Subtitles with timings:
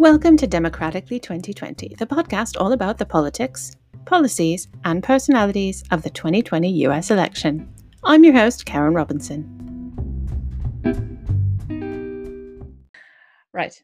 [0.00, 6.08] Welcome to Democratically 2020, the podcast all about the politics, policies, and personalities of the
[6.08, 7.70] 2020 US election.
[8.02, 9.44] I'm your host, Karen Robinson.
[13.52, 13.82] Right.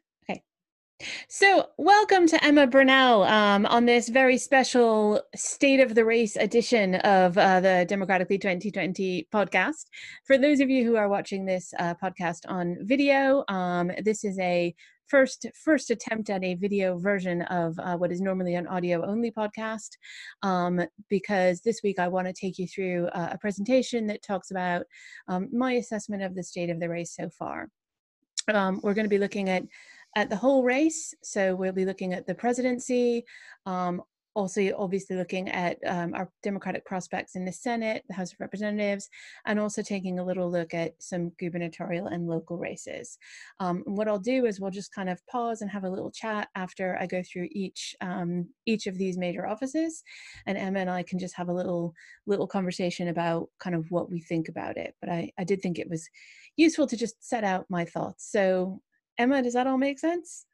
[1.28, 6.94] So, welcome to Emma Burnell um, on this very special State of the Race edition
[6.96, 9.88] of uh, the Democratically 2020 podcast.
[10.24, 14.38] For those of you who are watching this uh, podcast on video, um, this is
[14.38, 14.74] a
[15.06, 19.30] first first attempt at a video version of uh, what is normally an audio only
[19.30, 19.90] podcast
[20.42, 24.50] um, because this week I want to take you through uh, a presentation that talks
[24.50, 24.86] about
[25.28, 27.68] um, my assessment of the state of the race so far.
[28.48, 29.64] Um, we're going to be looking at
[30.16, 31.14] at the whole race.
[31.22, 33.24] So we'll be looking at the presidency,
[33.66, 34.02] um,
[34.34, 39.08] also obviously looking at um, our Democratic prospects in the Senate, the House of Representatives,
[39.46, 43.16] and also taking a little look at some gubernatorial and local races.
[43.60, 46.48] Um, what I'll do is we'll just kind of pause and have a little chat
[46.54, 50.02] after I go through each um, each of these major offices,
[50.44, 51.94] and Emma and I can just have a little
[52.26, 54.94] little conversation about kind of what we think about it.
[55.00, 56.06] But I, I did think it was
[56.56, 58.30] useful to just set out my thoughts.
[58.30, 58.82] So
[59.18, 60.46] Emma, does that all make sense?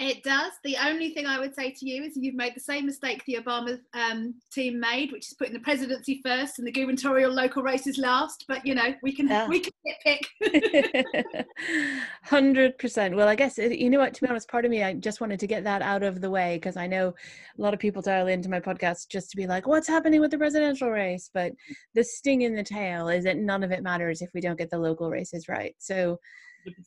[0.00, 0.52] It does.
[0.64, 3.38] The only thing I would say to you is you've made the same mistake the
[3.40, 7.96] Obama um, team made, which is putting the presidency first and the gubernatorial local races
[7.96, 8.44] last.
[8.48, 9.46] But you know, we can yeah.
[9.46, 9.72] we can
[10.04, 11.46] pick.
[12.24, 13.14] Hundred percent.
[13.14, 14.14] Well, I guess you know what.
[14.14, 16.30] To be honest, part of me, I just wanted to get that out of the
[16.30, 17.14] way because I know
[17.56, 20.32] a lot of people dial into my podcast just to be like, "What's happening with
[20.32, 21.52] the presidential race?" But
[21.94, 24.70] the sting in the tail is that none of it matters if we don't get
[24.70, 25.76] the local races right.
[25.78, 26.18] So.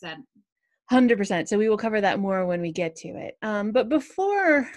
[0.03, 0.17] 100%.
[0.89, 1.49] Hundred percent.
[1.49, 3.37] So we will cover that more when we get to it.
[3.41, 4.69] Um, but before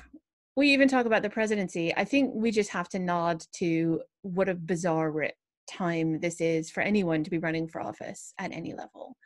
[0.56, 4.48] we even talk about the presidency, I think we just have to nod to what
[4.48, 5.30] a bizarre
[5.68, 9.16] time this is for anyone to be running for office at any level.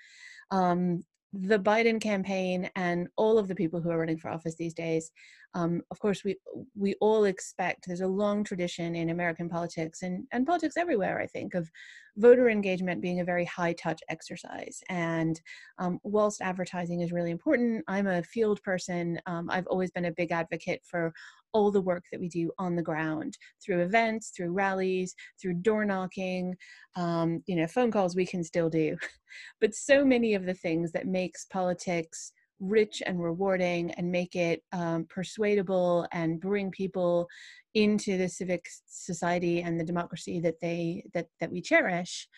[0.50, 1.04] Um,
[1.40, 5.10] the Biden campaign and all of the people who are running for office these days,
[5.54, 6.36] um, of course, we
[6.74, 7.86] we all expect.
[7.86, 11.20] There's a long tradition in American politics and and politics everywhere.
[11.20, 11.70] I think of
[12.16, 14.80] voter engagement being a very high touch exercise.
[14.88, 15.40] And
[15.78, 19.20] um, whilst advertising is really important, I'm a field person.
[19.26, 21.12] Um, I've always been a big advocate for
[21.54, 25.84] all the work that we do on the ground through events, through rallies, through door
[25.84, 26.54] knocking,
[26.96, 28.96] um, you know, phone calls we can still do.
[29.60, 34.62] but so many of the things that makes politics rich and rewarding and make it
[34.72, 37.26] um, persuadable and bring people
[37.74, 42.28] into the civic society and the democracy that they that that we cherish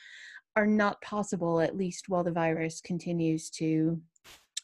[0.57, 4.01] are not possible at least while the virus continues to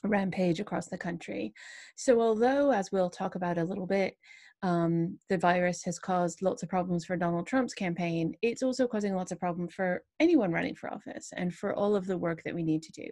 [0.05, 1.55] rampage across the country.
[1.97, 4.17] So although as we'll talk about a little bit
[4.63, 9.15] um, the virus has caused lots of problems for Donald Trump's campaign, it's also causing
[9.15, 12.55] lots of problems for anyone running for office and for all of the work that
[12.55, 13.09] we need to do.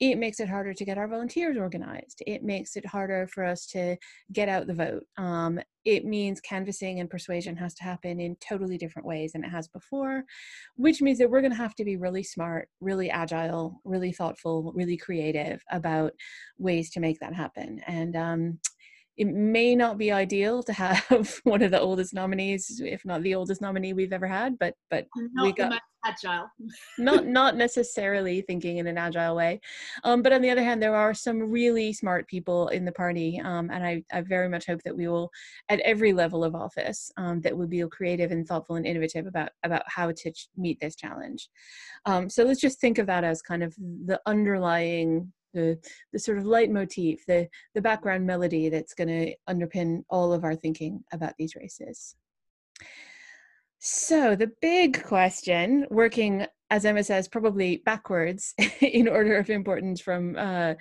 [0.00, 2.22] It makes it harder to get our volunteers organized.
[2.26, 3.96] It makes it harder for us to
[4.32, 5.04] get out the vote.
[5.16, 9.50] Um, it means canvassing and persuasion has to happen in totally different ways than it
[9.50, 10.24] has before,
[10.76, 14.72] which means that we're going to have to be really smart, really agile, really thoughtful,
[14.74, 16.12] really creative about
[16.58, 17.80] ways to make that happen.
[17.86, 18.58] And um,
[19.16, 23.34] it may not be ideal to have one of the oldest nominees, if not the
[23.34, 26.50] oldest nominee we've ever had, but but not we got agile.
[26.98, 29.60] not not necessarily thinking in an agile way,
[30.02, 33.40] um, but on the other hand, there are some really smart people in the party,
[33.44, 35.30] um, and I, I very much hope that we will,
[35.68, 39.50] at every level of office, um, that will be creative and thoughtful and innovative about
[39.62, 41.48] about how to ch- meet this challenge.
[42.06, 45.78] Um, so let's just think of that as kind of the underlying the
[46.12, 50.54] the sort of leitmotif, the the background melody that's going to underpin all of our
[50.54, 52.16] thinking about these races.
[53.78, 60.36] So the big question, working as Emma says, probably backwards in order of importance from
[60.36, 60.74] uh,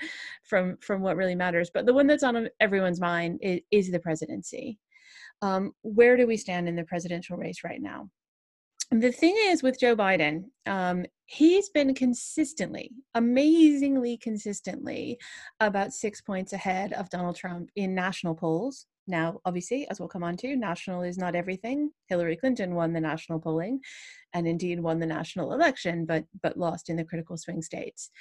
[0.43, 3.99] from from what really matters, but the one that's on everyone's mind is, is the
[3.99, 4.79] presidency.
[5.41, 8.09] Um, where do we stand in the presidential race right now?
[9.01, 15.17] The thing is with Joe Biden, um, he's been consistently, amazingly consistently,
[15.59, 18.85] about six points ahead of Donald Trump in national polls.
[19.05, 21.91] Now, obviously, as we'll come on to, national is not everything.
[22.07, 23.81] Hillary Clinton won the national polling,
[24.33, 28.11] and indeed won the national election, but but lost in the critical swing states.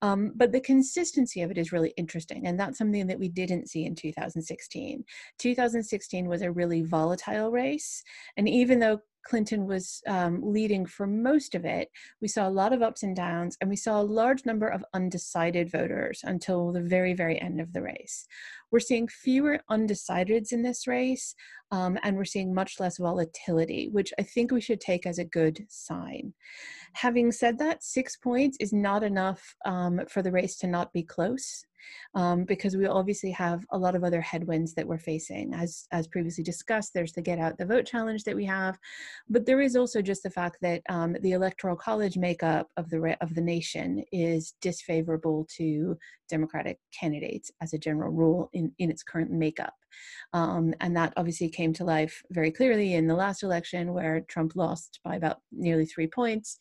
[0.00, 3.68] Um, but the consistency of it is really interesting, and that's something that we didn't
[3.68, 5.04] see in 2016.
[5.38, 8.04] 2016 was a really volatile race,
[8.36, 11.90] and even though Clinton was um, leading for most of it,
[12.22, 14.84] we saw a lot of ups and downs, and we saw a large number of
[14.94, 18.26] undecided voters until the very, very end of the race.
[18.70, 21.34] We're seeing fewer undecideds in this race,
[21.70, 25.24] um, and we're seeing much less volatility, which I think we should take as a
[25.24, 26.34] good sign.
[26.94, 31.02] Having said that, six points is not enough um, for the race to not be
[31.02, 31.64] close
[32.14, 35.54] um, because we obviously have a lot of other headwinds that we're facing.
[35.54, 38.78] As, as previously discussed, there's the get out the vote challenge that we have,
[39.28, 43.16] but there is also just the fact that um, the electoral college makeup of the,
[43.20, 45.96] of the nation is disfavorable to
[46.28, 49.74] Democratic candidates as a general rule in, in its current makeup.
[50.32, 54.52] Um, and that obviously came to life very clearly in the last election where Trump
[54.56, 56.58] lost by about nearly three points,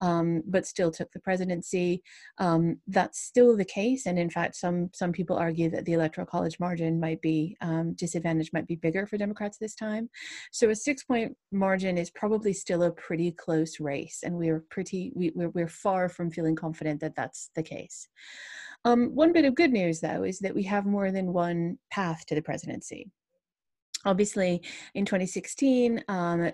[0.00, 2.02] um, but still took the presidency.
[2.38, 4.06] Um, that's still the case.
[4.06, 7.94] And in fact, some, some people argue that the electoral college margin might be, um,
[7.94, 10.08] disadvantage might be bigger for Democrats this time.
[10.50, 14.20] So a six point margin is probably still a pretty close race.
[14.22, 18.08] And we're pretty, we, we're, we're far from feeling confident that that's the case.
[18.86, 22.24] Um, one bit of good news, though, is that we have more than one path
[22.26, 22.69] to the presidency.
[24.04, 24.62] Obviously,
[24.94, 26.52] in 2016, um,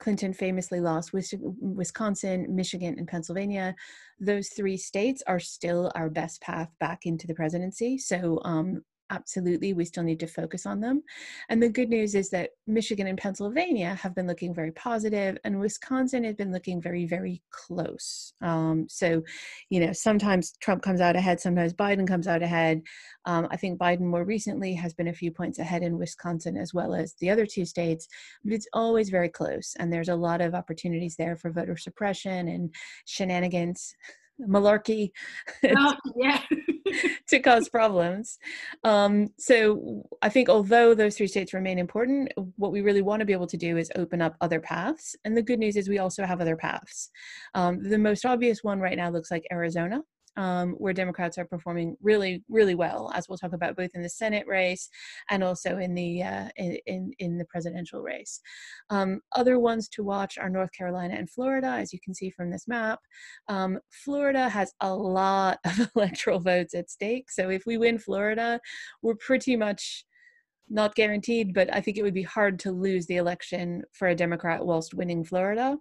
[0.00, 3.74] Clinton famously lost Wisconsin, Michigan, and Pennsylvania.
[4.18, 7.98] Those three states are still our best path back into the presidency.
[7.98, 11.02] So um, absolutely we still need to focus on them.
[11.48, 15.60] And the good news is that michigan and pennsylvania have been looking very positive and
[15.60, 18.32] wisconsin has been looking very very close.
[18.40, 19.22] Um, so
[19.68, 22.82] you know sometimes trump comes out ahead sometimes biden comes out ahead.
[23.26, 26.72] Um, i think biden more recently has been a few points ahead in wisconsin as
[26.72, 28.08] well as the other two states
[28.44, 32.48] but it's always very close and there's a lot of opportunities there for voter suppression
[32.48, 32.74] and
[33.04, 33.94] shenanigans
[34.48, 35.10] malarkey.
[35.76, 36.40] Oh, yeah
[37.28, 38.38] to cause problems.
[38.84, 43.26] Um, so I think although those three states remain important, what we really want to
[43.26, 45.16] be able to do is open up other paths.
[45.24, 47.10] And the good news is we also have other paths.
[47.54, 50.02] Um, the most obvious one right now looks like Arizona
[50.36, 54.08] um, where Democrats are performing really, really well, as we'll talk about both in the
[54.08, 54.88] Senate race
[55.30, 58.40] and also in the uh, in, in the presidential race.
[58.90, 62.50] Um, other ones to watch are North Carolina and Florida, as you can see from
[62.50, 63.00] this map.
[63.48, 68.60] Um, Florida has a lot of electoral votes at stake, so if we win Florida,
[69.02, 70.04] we're pretty much
[70.70, 74.14] not guaranteed, but I think it would be hard to lose the election for a
[74.14, 75.76] Democrat whilst winning Florida.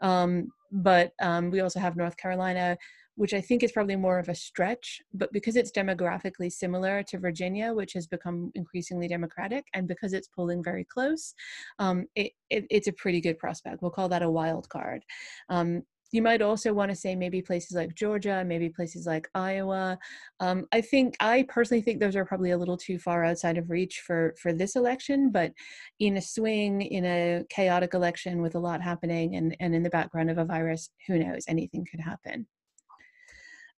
[0.00, 2.76] Um, but um, we also have North Carolina,
[3.16, 7.18] which I think is probably more of a stretch, but because it's demographically similar to
[7.18, 11.34] Virginia, which has become increasingly democratic, and because it's polling very close,
[11.78, 13.82] um, it, it, it's a pretty good prospect.
[13.82, 15.04] We'll call that a wild card.
[15.48, 15.82] Um,
[16.12, 19.98] you might also want to say maybe places like Georgia, maybe places like Iowa.
[20.40, 23.70] Um, I think I personally think those are probably a little too far outside of
[23.70, 25.30] reach for for this election.
[25.32, 25.52] But
[26.00, 29.90] in a swing, in a chaotic election with a lot happening, and and in the
[29.90, 31.44] background of a virus, who knows?
[31.48, 32.46] Anything could happen.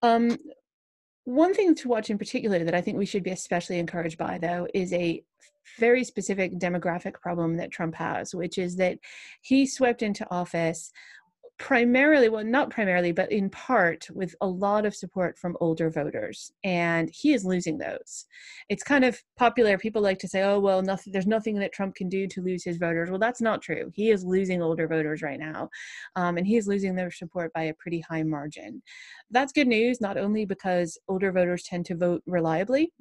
[0.04, 0.36] Um,
[1.24, 4.36] one thing to watch in particular that I think we should be especially encouraged by,
[4.36, 5.24] though, is a
[5.78, 8.98] very specific demographic problem that Trump has, which is that
[9.40, 10.92] he swept into office
[11.58, 16.50] primarily, well, not primarily, but in part with a lot of support from older voters.
[16.64, 18.26] And he is losing those.
[18.68, 19.78] It's kind of popular.
[19.78, 22.64] People like to say, oh, well, nothing, there's nothing that Trump can do to lose
[22.64, 23.08] his voters.
[23.08, 23.90] Well, that's not true.
[23.94, 25.68] He is losing older voters right now.
[26.16, 28.82] Um, and he is losing their support by a pretty high margin.
[29.30, 32.92] That's good news, not only because older voters tend to vote reliably,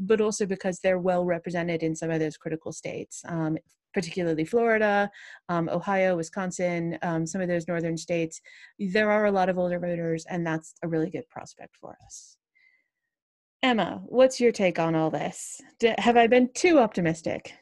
[0.00, 3.22] but also because they're well represented in some of those critical states.
[3.26, 3.56] Um,
[3.92, 5.10] particularly Florida,
[5.48, 8.40] um, Ohio, Wisconsin, um, some of those northern states,
[8.78, 12.36] there are a lot of older voters, and that's a really good prospect for us.
[13.62, 15.60] Emma, what's your take on all this?
[15.98, 17.54] Have I been too optimistic?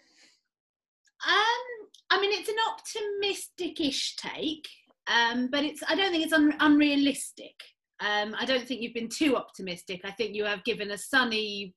[1.26, 4.68] Um, I mean, it's an optimistic-ish take,
[5.08, 5.82] um, but it's.
[5.88, 7.54] I don't think it's un- unrealistic.
[8.00, 10.02] Um, I don't think you've been too optimistic.
[10.04, 11.74] I think you have given a sunny,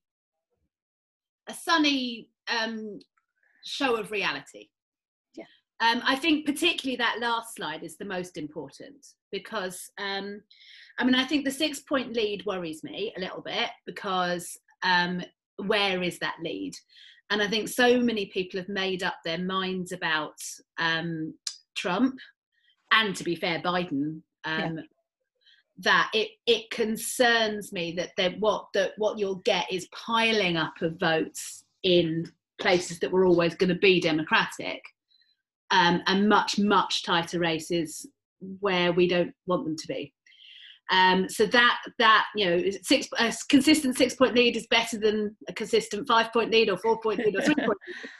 [1.48, 3.00] a sunny um,
[3.64, 4.68] show of reality.
[5.34, 5.44] Yeah.
[5.80, 10.40] Um, I think particularly that last slide is the most important because um,
[10.98, 15.22] I mean I think the six point lead worries me a little bit because um,
[15.56, 16.74] where is that lead?
[17.30, 20.34] And I think so many people have made up their minds about
[20.78, 21.34] um,
[21.74, 22.18] Trump
[22.92, 24.20] and to be fair, Biden.
[24.44, 24.82] Um, yeah.
[25.78, 30.74] That it it concerns me that that what that what you'll get is piling up
[30.82, 32.30] of votes in
[32.62, 34.82] places that were always going to be democratic
[35.70, 38.06] um, and much much tighter races
[38.60, 40.12] where we don't want them to be.
[40.90, 45.34] Um, so that that you know six a consistent six point lead is better than
[45.48, 48.10] a consistent five point lead or four point lead or three point lead.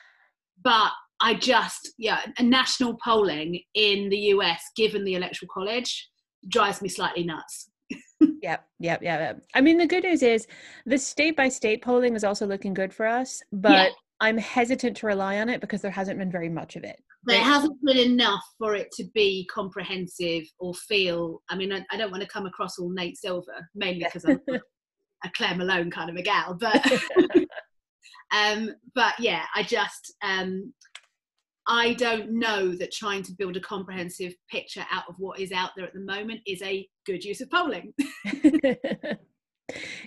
[0.63, 6.09] but i just yeah a national polling in the us given the electoral college
[6.49, 7.69] drives me slightly nuts.
[8.41, 10.47] Yep, yep, yep, I mean, the good news is
[10.87, 13.91] the state by state polling is also looking good for us, but
[14.23, 17.02] I'm hesitant to rely on it because there hasn't been very much of it.
[17.25, 21.43] There hasn't been enough for it to be comprehensive or feel.
[21.50, 24.41] I mean, I, I don't want to come across all Nate Silver, mainly because I'm
[25.25, 26.93] a Clare Malone kind of a gal, but
[28.33, 30.73] um, but yeah, I just um,
[31.67, 35.71] I don't know that trying to build a comprehensive picture out of what is out
[35.76, 37.93] there at the moment is a good use of polling.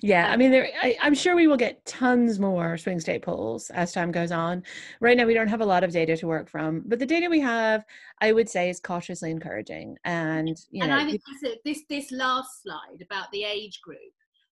[0.06, 3.72] yeah, I mean, there, I, am sure we will get tons more swing state polls
[3.72, 4.62] as time goes on.
[5.00, 7.28] Right now, we don't have a lot of data to work from, but the data
[7.28, 7.84] we have,
[8.22, 9.98] I would say, is cautiously encouraging.
[10.06, 11.24] And you and know, I think
[11.66, 13.98] this this last slide about the age group,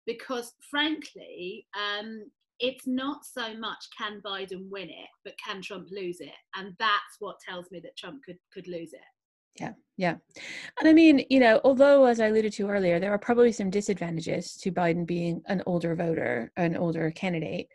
[0.05, 2.25] because frankly, um,
[2.59, 7.15] it's not so much can Biden win it, but can Trump lose it, and that's
[7.17, 8.99] what tells me that Trump could could lose it.
[9.55, 10.15] Yeah, yeah.
[10.79, 13.69] And I mean, you know, although as I alluded to earlier, there are probably some
[13.69, 17.67] disadvantages to Biden being an older voter, an older candidate.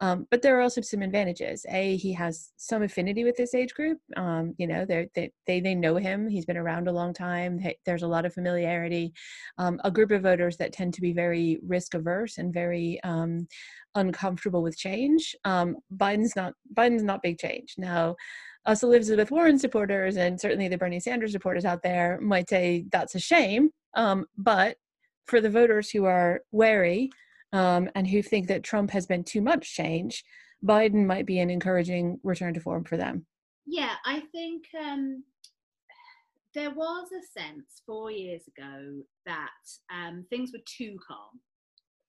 [0.00, 1.64] Um, but there are also some advantages.
[1.70, 3.98] A, he has some affinity with this age group.
[4.16, 6.28] Um, you know, they they they know him.
[6.28, 7.60] He's been around a long time.
[7.86, 9.12] There's a lot of familiarity.
[9.58, 13.46] Um, a group of voters that tend to be very risk averse and very um,
[13.94, 15.36] uncomfortable with change.
[15.44, 18.16] Um, Biden's not Biden's not big change now
[18.64, 23.14] us Elizabeth Warren supporters and certainly the Bernie Sanders supporters out there might say that's
[23.14, 23.70] a shame.
[23.94, 24.76] Um, but
[25.26, 27.10] for the voters who are wary
[27.52, 30.24] um, and who think that Trump has been too much change,
[30.64, 33.26] Biden might be an encouraging return to form for them.
[33.66, 35.24] Yeah, I think um,
[36.54, 39.50] there was a sense four years ago that
[39.92, 41.40] um, things were too calm.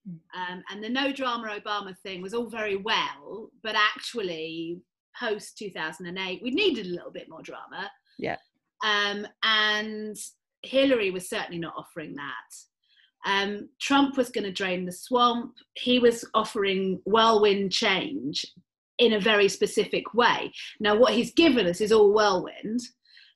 [0.07, 0.53] Hmm.
[0.53, 4.81] Um, and the no drama Obama thing was all very well, but actually
[5.19, 7.89] post 2008 we needed a little bit more drama.
[8.17, 8.37] Yeah.
[8.83, 10.15] Um, and
[10.63, 13.29] hillary was certainly not offering that.
[13.29, 15.53] Um, trump was going to drain the swamp.
[15.75, 18.45] He was offering whirlwind change
[18.99, 20.51] in a very specific way.
[20.79, 22.81] Now what he's given us is all whirlwind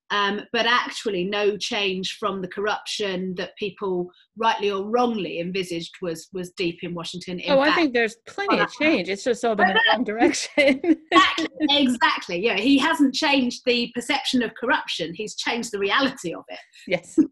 [0.10, 6.30] um, but actually no change from the corruption that people rightly or wrongly envisaged was
[6.32, 7.40] was deep in Washington.
[7.40, 9.10] In oh, fact, I think there's plenty of change.
[9.10, 10.82] It's just all been in the wrong direction.
[11.12, 12.40] exactly, exactly.
[12.40, 15.14] Yeah, he hasn't changed the perception of corruption.
[15.14, 16.60] He's changed the reality of it.
[16.88, 17.20] Yes.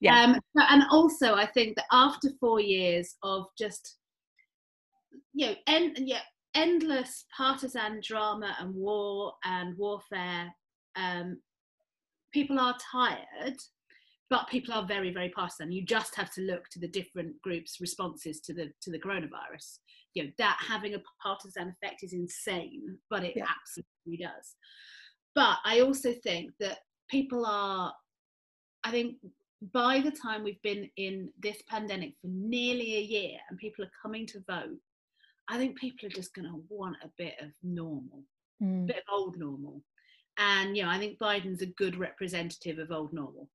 [0.00, 0.22] Yeah.
[0.22, 3.96] Um, and also, I think that after four years of just,
[5.32, 6.20] you know, en- yeah,
[6.54, 10.52] endless partisan drama and war and warfare
[10.96, 11.38] um,
[12.32, 13.56] people are tired
[14.28, 17.78] but people are very very partisan you just have to look to the different groups
[17.80, 19.78] responses to the to the coronavirus
[20.14, 23.44] you know that having a partisan effect is insane but it yeah.
[23.44, 24.54] absolutely does
[25.34, 26.78] but i also think that
[27.10, 27.92] people are
[28.84, 29.16] i think
[29.72, 34.02] by the time we've been in this pandemic for nearly a year and people are
[34.02, 34.78] coming to vote
[35.48, 38.22] i think people are just going to want a bit of normal
[38.62, 38.84] mm.
[38.84, 39.80] a bit of old normal
[40.38, 43.48] and you know, I think Biden's a good representative of old normal.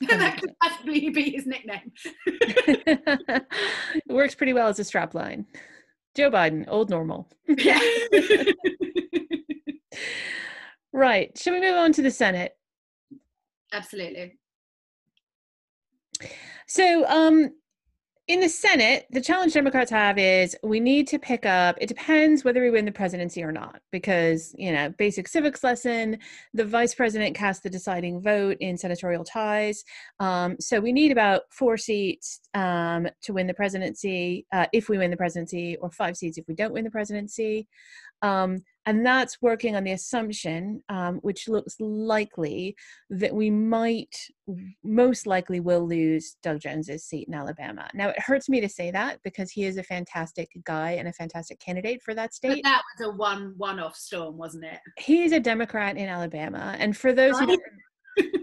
[0.08, 1.92] that could possibly be his nickname.
[2.26, 3.42] it
[4.08, 5.44] works pretty well as a strapline.
[6.16, 7.30] Joe Biden, old normal.
[7.46, 7.78] Yeah.
[10.92, 11.36] right.
[11.38, 12.56] Should we move on to the Senate?
[13.72, 14.38] Absolutely.
[16.66, 17.50] So, um,
[18.30, 22.44] in the Senate, the challenge Democrats have is we need to pick up, it depends
[22.44, 26.16] whether we win the presidency or not, because, you know, basic civics lesson,
[26.54, 29.82] the vice president casts the deciding vote in senatorial ties.
[30.20, 34.96] Um, so we need about four seats um, to win the presidency uh, if we
[34.96, 37.66] win the presidency, or five seats if we don't win the presidency.
[38.22, 42.74] Um, and that's working on the assumption, um, which looks likely,
[43.08, 44.16] that we might,
[44.82, 47.88] most likely, will lose Doug Jones's seat in Alabama.
[47.94, 51.12] Now, it hurts me to say that because he is a fantastic guy and a
[51.12, 52.64] fantastic candidate for that state.
[52.64, 54.80] But that was a one one-off storm, wasn't it?
[54.98, 57.62] He's a Democrat in Alabama, and for those who don't,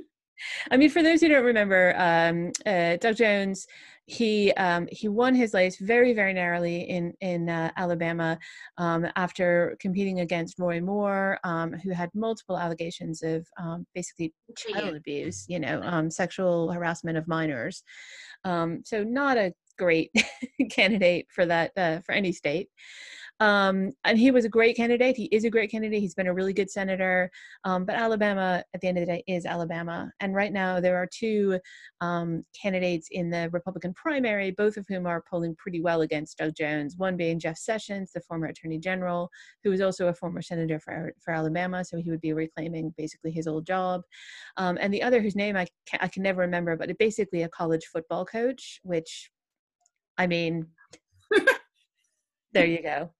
[0.72, 3.68] I mean, for those who don't remember, um, uh, Doug Jones
[4.08, 8.40] he um, he won his race very very narrowly in in uh, Alabama
[8.78, 14.96] um, after competing against Roy Moore, um, who had multiple allegations of um, basically child
[14.96, 17.84] abuse, you know, um, sexual harassment of minors.
[18.46, 20.12] Um, so not a great
[20.72, 22.70] candidate for that uh, for any state.
[23.40, 25.16] Um, and he was a great candidate.
[25.16, 26.02] He is a great candidate.
[26.02, 27.30] He's been a really good senator.
[27.64, 30.12] Um, but Alabama, at the end of the day, is Alabama.
[30.20, 31.60] And right now, there are two
[32.02, 36.56] um, candidates in the Republican primary, both of whom are polling pretty well against Doug
[36.56, 36.96] Jones.
[36.98, 39.30] One being Jeff Sessions, the former Attorney General,
[39.64, 41.86] who is also a former senator for, for Alabama.
[41.86, 44.02] So he would be reclaiming basically his old job.
[44.58, 47.50] Um, and the other, whose name I can, I can never remember, but basically a
[47.50, 49.32] college football coach, which
[50.18, 50.68] I mean,
[52.54, 53.12] there you go.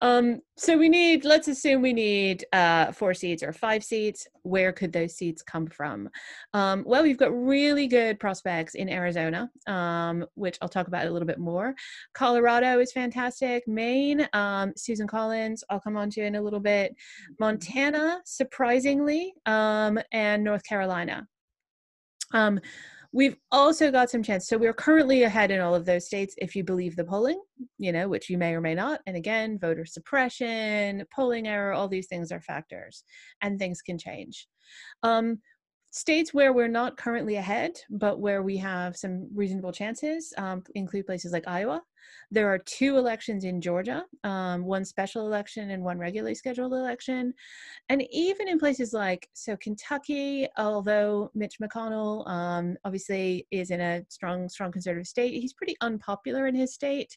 [0.00, 4.26] Um, so we need, let's assume we need uh, four seats or five seats.
[4.42, 6.08] Where could those seats come from?
[6.54, 11.10] Um, well, we've got really good prospects in Arizona, um, which I'll talk about a
[11.10, 11.74] little bit more.
[12.14, 13.66] Colorado is fantastic.
[13.66, 16.94] Maine, um, Susan Collins, I'll come on to in a little bit.
[17.40, 21.26] Montana, surprisingly, um, and North Carolina.
[23.12, 24.48] We've also got some chance.
[24.48, 27.40] So we're currently ahead in all of those states if you believe the polling,
[27.78, 29.00] you know, which you may or may not.
[29.06, 33.04] And again, voter suppression, polling error, all these things are factors
[33.40, 34.46] and things can change.
[35.02, 35.40] Um,
[35.90, 41.06] states where we're not currently ahead, but where we have some reasonable chances um, include
[41.06, 41.80] places like Iowa,
[42.30, 47.32] there are two elections in Georgia, um, one special election and one regularly scheduled election.
[47.88, 54.02] And even in places like, so Kentucky, although Mitch McConnell um, obviously is in a
[54.08, 57.16] strong, strong conservative state, he's pretty unpopular in his state.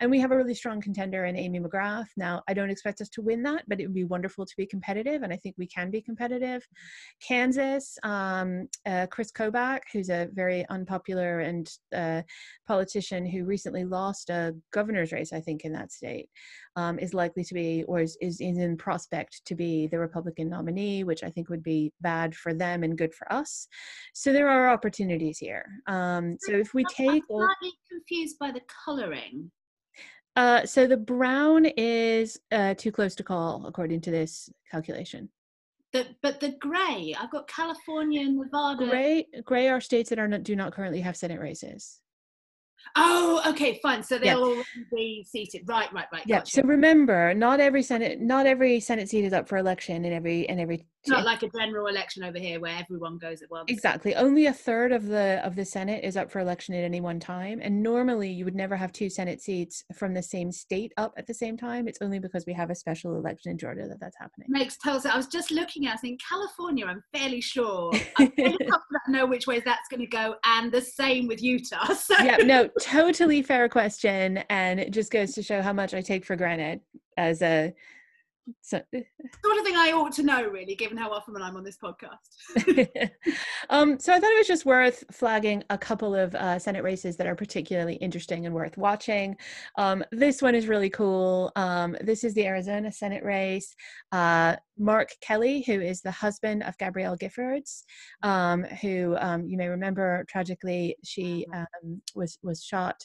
[0.00, 2.06] And we have a really strong contender in Amy McGrath.
[2.16, 4.66] Now, I don't expect us to win that, but it would be wonderful to be
[4.66, 5.22] competitive.
[5.22, 6.66] And I think we can be competitive.
[7.20, 12.22] Kansas, um, uh, Chris Kobach, who's a very unpopular and uh,
[12.66, 16.28] politician who recently lost a governor's race, I think, in that state,
[16.76, 21.04] um, is likely to be or is, is, in prospect to be the Republican nominee,
[21.04, 23.66] which I think would be bad for them and good for us.
[24.14, 25.64] So there are opportunities here.
[25.86, 27.08] Um, so if we take.
[27.08, 29.50] I'm slightly confused by the coloring.
[30.34, 35.28] Uh, so the brown is uh, too close to call, according to this calculation.
[35.92, 38.88] The, but the grey, I've got California and Nevada.
[38.88, 42.00] Gray, gray are states that are not, do not currently have Senate races.
[42.96, 44.02] Oh, okay, fine.
[44.02, 44.62] So they'll yeah.
[44.92, 45.62] be seated.
[45.66, 46.22] Right, right, right.
[46.26, 46.38] Yeah.
[46.38, 46.50] Gotcha.
[46.52, 50.42] So remember, not every senate, not every senate seat is up for election in every
[50.42, 53.64] in every it's not like a general election over here where everyone goes at once.
[53.66, 54.14] Exactly.
[54.14, 57.18] Only a third of the of the Senate is up for election at any one
[57.18, 57.58] time.
[57.60, 61.26] And normally you would never have two Senate seats from the same state up at
[61.26, 61.88] the same time.
[61.88, 64.46] It's only because we have a special election in Georgia that that's happening.
[64.48, 65.12] Makes total sense.
[65.12, 67.90] I was just looking at, I think California, I'm fairly sure.
[68.18, 68.30] I
[69.08, 70.36] know which ways that's going to go.
[70.44, 71.94] And the same with Utah.
[72.02, 72.14] So.
[72.18, 74.38] Yeah, no, totally fair question.
[74.48, 76.80] And it just goes to show how much I take for granted
[77.16, 77.74] as a
[78.60, 81.78] so sort of thing I ought to know, really, given how often I'm on this
[81.78, 83.10] podcast.
[83.70, 87.16] um, so I thought it was just worth flagging a couple of uh, Senate races
[87.16, 89.36] that are particularly interesting and worth watching.
[89.78, 91.52] Um, this one is really cool.
[91.56, 93.74] Um, this is the Arizona Senate race.
[94.10, 97.82] Uh, Mark Kelly, who is the husband of Gabrielle Giffords,
[98.22, 101.62] um, who um, you may remember tragically, she mm-hmm.
[101.86, 103.04] um, was was shot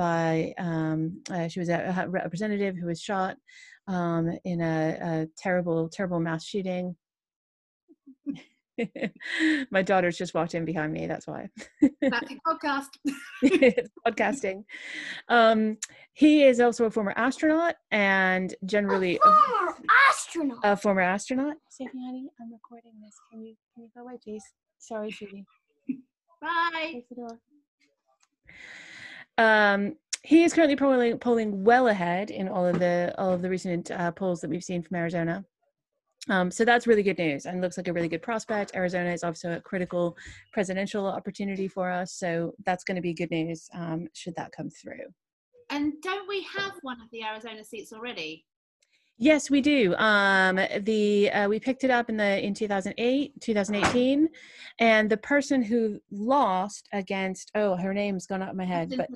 [0.00, 3.36] by uh, she was a representative who was shot
[3.86, 6.96] um, in a, a terrible, terrible mass shooting.
[9.70, 11.06] My daughter's just walked in behind me.
[11.06, 11.50] That's why.
[12.48, 12.86] podcast.
[13.42, 14.64] it's podcasting.
[15.28, 15.76] Um,
[16.14, 20.58] he is also a former astronaut and generally a former a, astronaut.
[20.64, 21.56] A former astronaut.
[21.68, 23.16] Sophie, honey, I'm recording this.
[23.30, 24.44] Can you can you go away, please?
[24.78, 25.44] Sorry, Judy.
[26.40, 27.02] Bye.
[29.40, 33.48] Um, he is currently polling, polling well ahead in all of the all of the
[33.48, 35.42] recent uh, polls that we've seen from Arizona.
[36.28, 38.72] Um, so that's really good news and looks like a really good prospect.
[38.74, 40.14] Arizona is also a critical
[40.52, 44.68] presidential opportunity for us, so that's going to be good news um, should that come
[44.68, 45.06] through.
[45.70, 48.44] And don't we have one of the Arizona seats already?
[49.22, 49.94] Yes, we do.
[49.96, 54.26] Um, the uh, we picked it up in the in 2008, 2018,
[54.78, 59.10] and the person who lost against oh her name's gone out of my head, but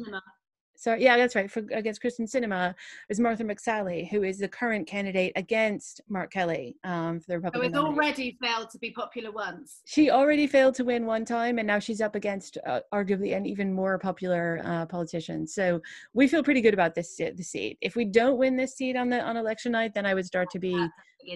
[0.84, 1.50] so yeah, that's right.
[1.50, 2.74] For against Kyrsten Sinema
[3.08, 7.72] is Martha McSally, who is the current candidate against Mark Kelly um, for the Republican.
[7.72, 9.80] So it's already failed to be popular once.
[9.86, 13.46] She already failed to win one time, and now she's up against uh, arguably an
[13.46, 15.46] even more popular uh, politician.
[15.46, 15.80] So
[16.12, 17.78] we feel pretty good about this the seat.
[17.80, 20.50] If we don't win this seat on the on election night, then I would start
[20.50, 20.74] to be,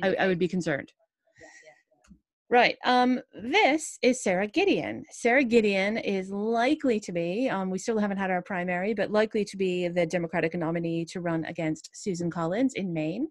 [0.03, 0.93] I, I would be concerned.
[2.51, 2.79] Right.
[2.83, 5.05] Um, this is Sara Gideon.
[5.11, 9.45] Sara Gideon is likely to be, um, we still haven't had our primary, but likely
[9.45, 13.29] to be the Democratic nominee to run against Susan Collins in Maine.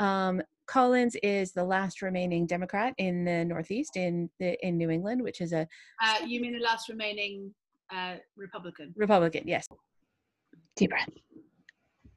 [0.00, 5.22] Um, Collins is the last remaining Democrat in the Northeast in the, in New England,
[5.22, 5.66] which is a.
[6.02, 7.54] Uh, you mean the last remaining
[7.90, 8.92] uh, Republican?
[8.96, 9.66] Republican, yes.
[10.76, 11.08] Deep breath.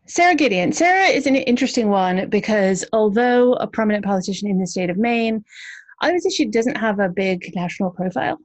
[0.07, 0.71] Sara Gideon.
[0.71, 5.43] Sara is an interesting one because although a prominent politician in the state of Maine,
[6.01, 8.39] Obviously, she doesn't have a big national profile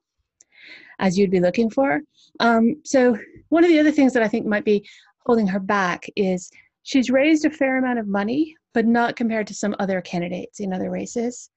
[0.98, 2.00] as you'd be looking for.
[2.38, 3.16] Um, so,
[3.48, 4.88] one of the other things that I think might be
[5.26, 6.50] holding her back is
[6.82, 10.72] she's raised a fair amount of money, but not compared to some other candidates in
[10.72, 11.50] other races.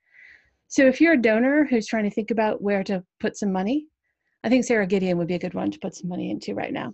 [0.67, 3.87] So, if you're a donor who's trying to think about where to put some money,
[4.43, 6.73] I think Sara Gideon would be a good one to put some money into right
[6.73, 6.93] now.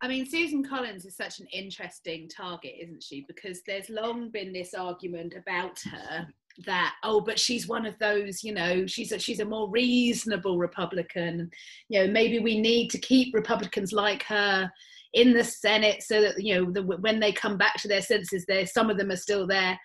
[0.00, 3.24] I mean, Susan Collins is such an interesting target, isn't she?
[3.28, 6.26] Because there's long been this argument about her
[6.66, 10.58] that oh but she's one of those you know she's a she's a more reasonable
[10.58, 11.50] republican.
[11.88, 14.70] You know maybe we need to keep republicans like her
[15.14, 18.44] in the senate so that you know the, when they come back to their senses
[18.46, 19.78] there some of them are still there.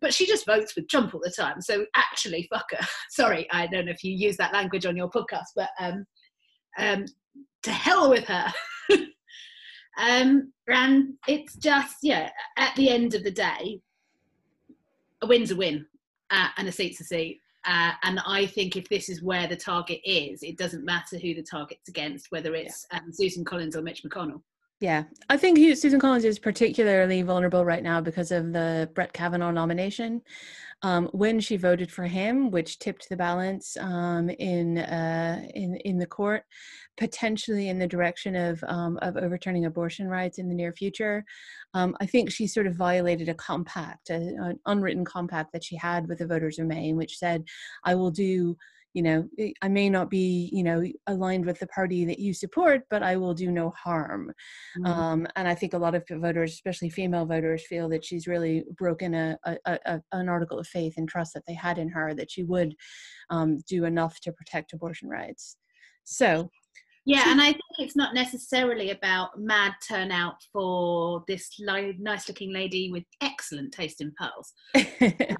[0.00, 2.86] But she just votes with trump all the time so actually fuck her.
[3.10, 6.04] Sorry i don't know if you use that language on your podcast but um
[6.78, 7.04] um
[7.62, 8.52] to hell with her.
[9.98, 13.80] Um and it's just yeah at the end of the day
[15.22, 15.86] a win's a win
[16.30, 17.40] uh, and a seat's a seat.
[17.66, 21.34] Uh, and I think if this is where the target is, it doesn't matter who
[21.34, 23.00] the target's against, whether it's yeah.
[23.00, 24.40] um, Susan Collins or Mitch McConnell.
[24.80, 29.12] Yeah, I think he, Susan Collins is particularly vulnerable right now because of the Brett
[29.14, 30.20] Kavanaugh nomination.
[30.82, 35.96] Um, when she voted for him, which tipped the balance um, in uh, in in
[35.96, 36.42] the court,
[36.98, 41.24] potentially in the direction of um, of overturning abortion rights in the near future,
[41.72, 45.76] um, I think she sort of violated a compact, a, an unwritten compact that she
[45.76, 47.44] had with the voters of Maine, which said,
[47.82, 48.58] "I will do."
[48.96, 49.28] You know
[49.60, 53.14] i may not be you know aligned with the party that you support but i
[53.14, 54.32] will do no harm
[54.78, 54.86] mm-hmm.
[54.86, 58.64] um, and i think a lot of voters especially female voters feel that she's really
[58.78, 62.14] broken a, a, a an article of faith and trust that they had in her
[62.14, 62.74] that she would
[63.28, 65.58] um, do enough to protect abortion rights
[66.04, 66.48] so
[67.08, 72.90] yeah, and I think it's not necessarily about mad turnout for this nice looking lady
[72.90, 74.52] with excellent taste in pearls.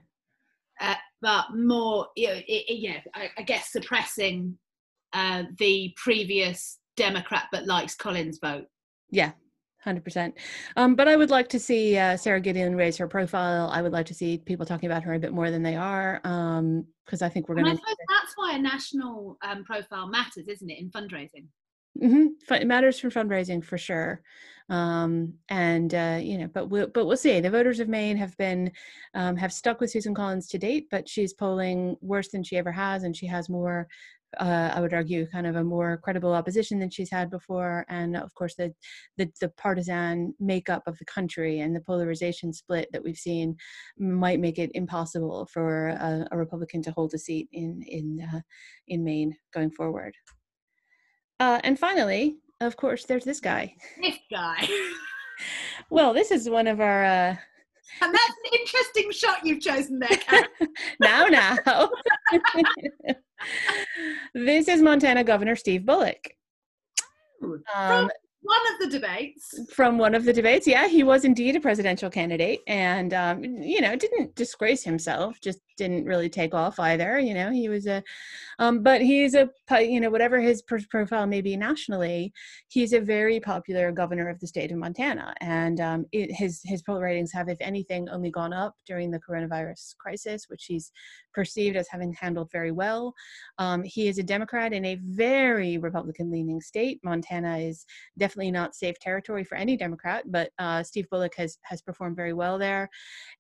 [0.81, 0.95] uh,
[1.27, 4.57] but more, you know, it, it, yeah, I, I, guess suppressing
[5.13, 8.67] uh, the previous Democrat but likes Collins vote.
[9.11, 9.33] Yeah,
[9.83, 10.35] hundred um, percent.
[10.77, 13.69] But I would like to see uh, Sara Gideon raise her profile.
[13.73, 16.21] I would like to see people talking about her a bit more than they are,
[16.23, 17.83] because um, I think we're going to.
[18.09, 21.47] That's why a national um, profile matters, isn't it, in fundraising?
[22.01, 22.55] Mm-hmm.
[22.55, 24.23] It matters for fundraising for sure,
[24.69, 27.41] um, and uh, you know, but we'll but we'll see.
[27.41, 28.73] The voters of Maine have been
[29.15, 32.73] um, have stuck with Susan Collins to date, but she's polling worse than she ever
[32.73, 33.87] has, and she has more.
[34.41, 38.17] Uh, I would argue, kind of a more credible opposition than she's had before, and
[38.17, 38.75] of course, the,
[39.17, 43.57] the the partisan makeup of the country and the polarization split that we've seen
[43.99, 48.41] might make it impossible for a, a Republican to hold a seat in in uh,
[48.89, 50.15] in Maine going forward.
[51.39, 53.75] Uh, and finally, of course, there's this guy.
[54.01, 54.69] This guy.
[55.91, 57.05] well, this is one of our.
[57.05, 57.37] Uh...
[58.03, 60.49] And that's an interesting shot you've chosen there, Karen.
[61.01, 61.89] now, now.
[64.35, 66.35] this is Montana Governor Steve Bullock.
[67.75, 68.11] Um,
[68.47, 69.61] one of the debates.
[69.73, 73.81] From one of the debates, yeah, he was indeed a presidential candidate, and um, you
[73.81, 75.41] know, didn't disgrace himself.
[75.41, 77.19] Just didn't really take off either.
[77.19, 78.03] You know, he was a,
[78.59, 82.33] um, but he's a, you know, whatever his profile may be nationally,
[82.69, 86.83] he's a very popular governor of the state of Montana, and um, it, his his
[86.83, 90.91] poll ratings have, if anything, only gone up during the coronavirus crisis, which he's
[91.35, 93.13] perceived as having handled very well.
[93.59, 96.99] Um, he is a Democrat in a very Republican-leaning state.
[97.05, 97.85] Montana is
[98.37, 102.35] definitely not safe territory for any Democrat, but uh, Steve Bullock has has performed very
[102.35, 102.89] well there,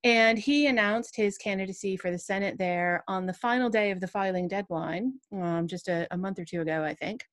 [0.05, 4.09] and he announced his candidacy for the Senate there on the final day of the
[4.09, 7.25] filing deadline, um, just a, a month or two ago, I think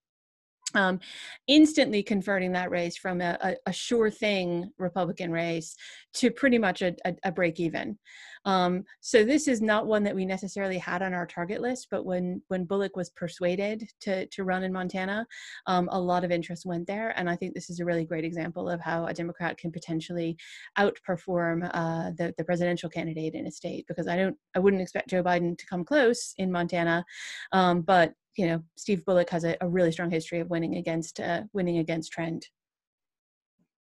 [0.75, 0.99] um,
[1.47, 5.75] instantly converting that race from a, a, a, sure thing Republican race
[6.13, 7.97] to pretty much a, a break even.
[8.45, 12.05] Um, so this is not one that we necessarily had on our target list, but
[12.05, 15.25] when when Bullock was persuaded to to run in Montana,
[15.65, 18.25] um, a lot of interest went there, and I think this is a really great
[18.25, 20.37] example of how a Democrat can potentially
[20.77, 23.85] outperform uh, the the presidential candidate in a state.
[23.87, 27.05] Because I don't, I wouldn't expect Joe Biden to come close in Montana,
[27.53, 31.19] um, but you know, Steve Bullock has a, a really strong history of winning against
[31.19, 32.47] uh, winning against trend.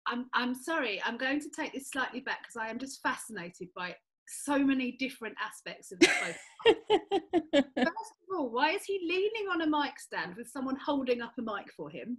[0.06, 1.02] I'm I'm sorry.
[1.04, 3.94] I'm going to take this slightly back because I am just fascinated by
[4.26, 6.06] so many different aspects of the
[6.66, 11.32] First of all, why is he leaning on a mic stand with someone holding up
[11.38, 12.18] a mic for him?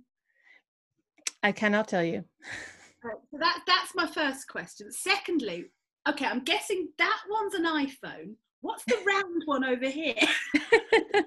[1.43, 2.25] I cannot tell you.
[3.03, 4.91] so that that's my first question.
[4.91, 5.65] Secondly,
[6.07, 8.35] okay, I'm guessing that one's an iPhone.
[8.61, 10.15] What's the round one over here?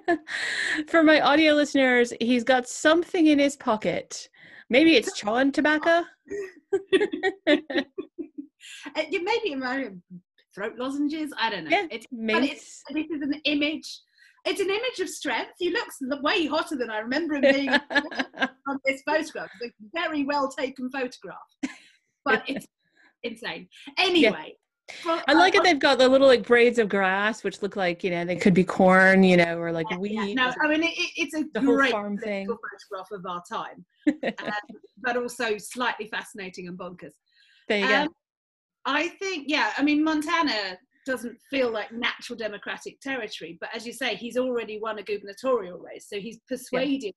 [0.89, 4.29] For my audio listeners, he's got something in his pocket.
[4.69, 5.91] Maybe it's chawing tobacco.
[7.49, 7.83] uh,
[9.11, 9.55] maybe
[10.55, 11.33] throat lozenges.
[11.39, 11.71] I don't know.
[11.71, 14.01] Yeah, it's, it's, this is an image.
[14.45, 15.53] It's an image of strength.
[15.59, 19.49] He looks way hotter than I remember him being on this photograph.
[19.61, 21.39] It's a very well taken photograph,
[22.25, 22.67] but it's
[23.23, 23.69] insane.
[23.99, 24.57] Anyway,
[25.05, 25.65] Well, I like uh, it.
[25.65, 28.55] They've got the little like braids of grass, which look like you know they could
[28.55, 30.13] be corn, you know, or like yeah, wheat.
[30.13, 30.35] Yeah.
[30.35, 32.47] No, I mean it, it's a the great farm thing.
[32.47, 33.85] photograph of our time,
[34.39, 34.53] um,
[34.99, 37.15] but also slightly fascinating and bonkers.
[37.69, 38.13] There you um, go.
[38.85, 39.73] I think, yeah.
[39.77, 44.79] I mean, Montana doesn't feel like natural democratic territory, but as you say, he's already
[44.79, 47.11] won a gubernatorial race, so he's persuaded yeah.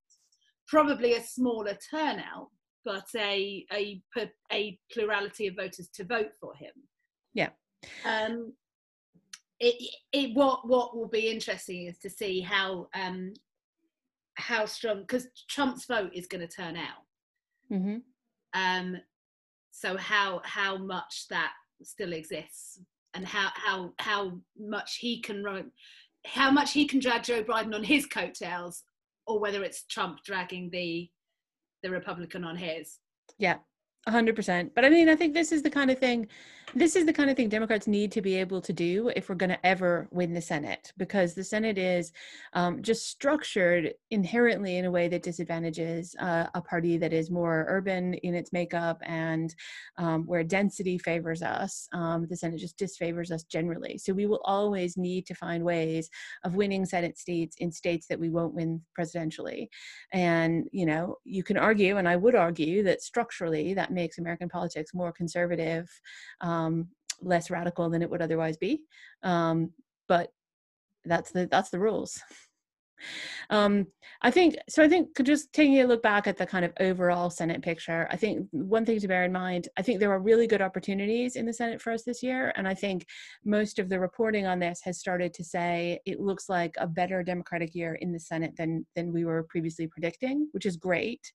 [0.68, 2.50] probably a smaller turnout,
[2.84, 4.02] but a a
[4.52, 6.72] a plurality of voters to vote for him.
[8.06, 8.54] Um,
[9.60, 13.34] it, it what what will be interesting is to see how um
[14.36, 17.06] how strong because Trump's vote is going to turn out.
[17.72, 17.98] Mm-hmm.
[18.54, 18.98] Um,
[19.72, 22.80] so how how much that still exists
[23.14, 25.72] and how how how much he can run
[26.26, 28.84] how much he can drag Joe Biden on his coattails
[29.28, 31.10] or whether it's Trump dragging the
[31.84, 33.00] the Republican on his.
[33.38, 33.58] Yeah.
[34.08, 36.28] 100% but i mean i think this is the kind of thing
[36.74, 39.36] this is the kind of thing democrats need to be able to do if we're
[39.36, 42.12] going to ever win the senate because the senate is
[42.54, 47.66] um, just structured inherently in a way that disadvantages uh, a party that is more
[47.68, 49.56] urban in its makeup and
[49.98, 51.88] um, where density favors us.
[51.94, 53.98] Um, the senate just disfavors us generally.
[53.98, 56.10] So we will always need to find ways
[56.44, 59.68] of winning senate seats in states that we won't win presidentially.
[60.14, 64.50] And you know you can argue and i would argue that structurally that makes American
[64.50, 65.90] politics more conservative,
[66.42, 66.88] um,
[67.22, 68.84] less radical than it would otherwise be.
[69.24, 69.72] Um,
[70.08, 70.32] but
[71.06, 72.22] that's the that's the rules.
[73.50, 73.88] Um,
[74.22, 74.84] I think so.
[74.84, 78.16] I think just taking a look back at the kind of overall Senate picture, I
[78.16, 81.46] think one thing to bear in mind, I think there are really good opportunities in
[81.46, 83.06] the Senate for us this year, and I think
[83.44, 87.24] most of the reporting on this has started to say it looks like a better
[87.24, 91.32] Democratic year in the Senate than than we were previously predicting, which is great.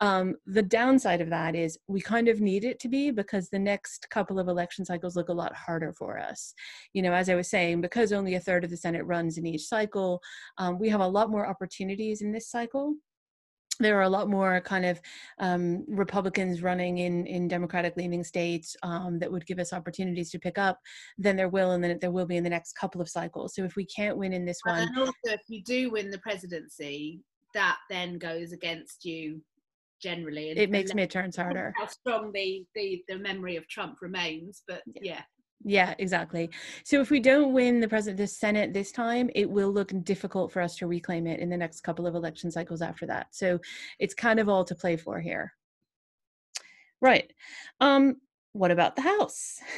[0.00, 3.58] Um, the downside of that is we kind of need it to be because the
[3.58, 6.54] next couple of election cycles look a lot harder for us.
[6.92, 9.46] You know, as I was saying, because only a third of the Senate runs in
[9.46, 10.20] each cycle,
[10.58, 12.94] um, we have a lot more opportunities in this cycle
[13.80, 15.00] there are a lot more kind of
[15.38, 20.38] um, Republicans running in in Democratic leaning states um, that would give us opportunities to
[20.38, 20.78] pick up
[21.18, 23.54] than there will and then there will be in the next couple of cycles.
[23.54, 26.18] So if we can't win in this one, and also if you do win the
[26.18, 27.20] presidency,
[27.54, 29.40] that then goes against you
[30.00, 30.50] generally.
[30.50, 31.72] And, it makes midterms harder.
[31.76, 35.00] How strong the, the the memory of Trump remains, but yeah.
[35.02, 35.22] yeah.
[35.62, 36.50] Yeah, exactly.
[36.84, 40.50] So if we don't win the president, the Senate this time, it will look difficult
[40.52, 43.26] for us to reclaim it in the next couple of election cycles after that.
[43.30, 43.58] So
[43.98, 45.52] it's kind of all to play for here.
[47.02, 47.30] Right.
[47.80, 48.16] Um,
[48.52, 49.60] what about the House?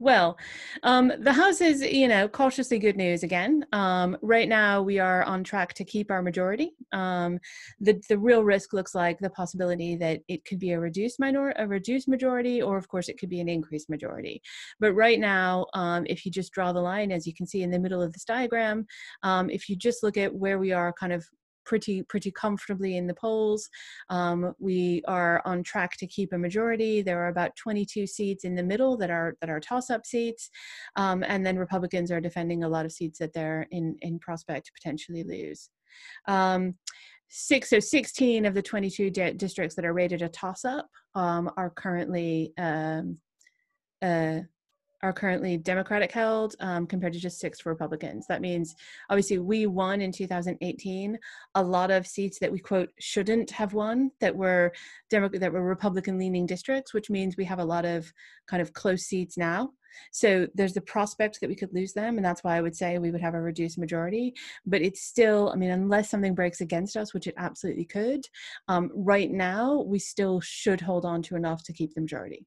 [0.00, 0.38] Well,
[0.84, 3.66] um, the House is, you know, cautiously good news again.
[3.72, 6.70] Um, right now, we are on track to keep our majority.
[6.92, 7.40] Um,
[7.80, 11.52] the the real risk looks like the possibility that it could be a reduced minor
[11.56, 14.40] a reduced majority, or of course, it could be an increased majority.
[14.78, 17.70] But right now, um, if you just draw the line, as you can see in
[17.72, 18.86] the middle of this diagram,
[19.24, 21.26] um, if you just look at where we are, kind of
[21.68, 23.68] pretty pretty comfortably in the polls.
[24.08, 27.02] Um, we are on track to keep a majority.
[27.02, 30.50] There are about 22 seats in the middle that are that are toss-up seats,
[30.96, 34.66] um, and then Republicans are defending a lot of seats that they're in in prospect
[34.66, 35.70] to potentially lose.
[36.26, 36.74] Um,
[37.30, 41.68] six so 16 of the 22 di- districts that are rated a toss-up um, are
[41.68, 43.18] currently um,
[44.00, 44.40] uh,
[45.02, 48.26] are currently Democratic held um, compared to just six for Republicans.
[48.26, 48.74] That means
[49.10, 51.18] obviously we won in 2018
[51.54, 54.72] a lot of seats that we quote shouldn't have won that were
[55.10, 58.12] Demo- that were Republican leaning districts, which means we have a lot of
[58.48, 59.70] kind of close seats now.
[60.12, 62.98] So there's the prospect that we could lose them, and that's why I would say
[62.98, 64.34] we would have a reduced majority.
[64.66, 68.26] But it's still, I mean, unless something breaks against us, which it absolutely could,
[68.68, 72.46] um, right now we still should hold on to enough to keep the majority.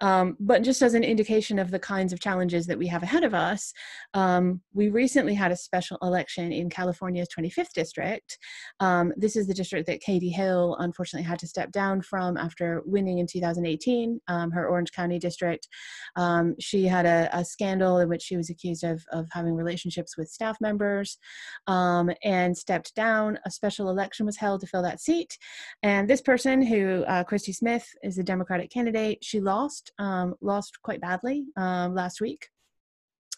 [0.00, 3.24] Um, but just as an indication of the kinds of challenges that we have ahead
[3.24, 3.72] of us,
[4.14, 8.38] um, we recently had a special election in California's 25th district.
[8.80, 12.82] Um, this is the district that Katie Hill unfortunately had to step down from after
[12.84, 15.68] winning in 2018, um, her Orange County district.
[16.16, 20.16] Um, she had a, a, scandal in which she was accused of, of having relationships
[20.16, 21.18] with staff members
[21.66, 23.38] um, and stepped down.
[23.46, 25.38] A special election was held to fill that seat.
[25.82, 30.72] And this person, who uh, Christy Smith, is a Democratic candidate, she lost, um, lost
[30.82, 32.48] quite badly um, last week.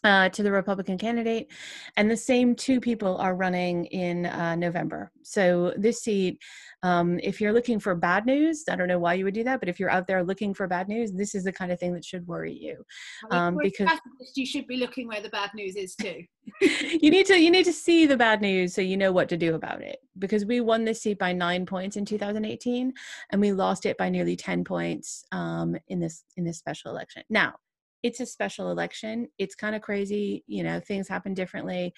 [0.02, 1.52] Uh, to the Republican candidate,
[1.98, 5.12] and the same two people are running in uh, November.
[5.22, 6.40] So this seat,
[6.82, 9.60] um, if you're looking for bad news, I don't know why you would do that,
[9.60, 11.92] but if you're out there looking for bad news, this is the kind of thing
[11.92, 12.82] that should worry you,
[13.30, 13.90] um, because
[14.34, 16.24] you should be looking where the bad news is too.
[16.62, 19.36] you need to you need to see the bad news so you know what to
[19.36, 19.98] do about it.
[20.18, 22.92] Because we won this seat by nine points in 2018,
[23.30, 27.22] and we lost it by nearly 10 points um, in this in this special election.
[27.28, 27.56] Now
[28.02, 29.28] it's a special election.
[29.38, 31.92] It's kind of crazy, you know, things happen differently.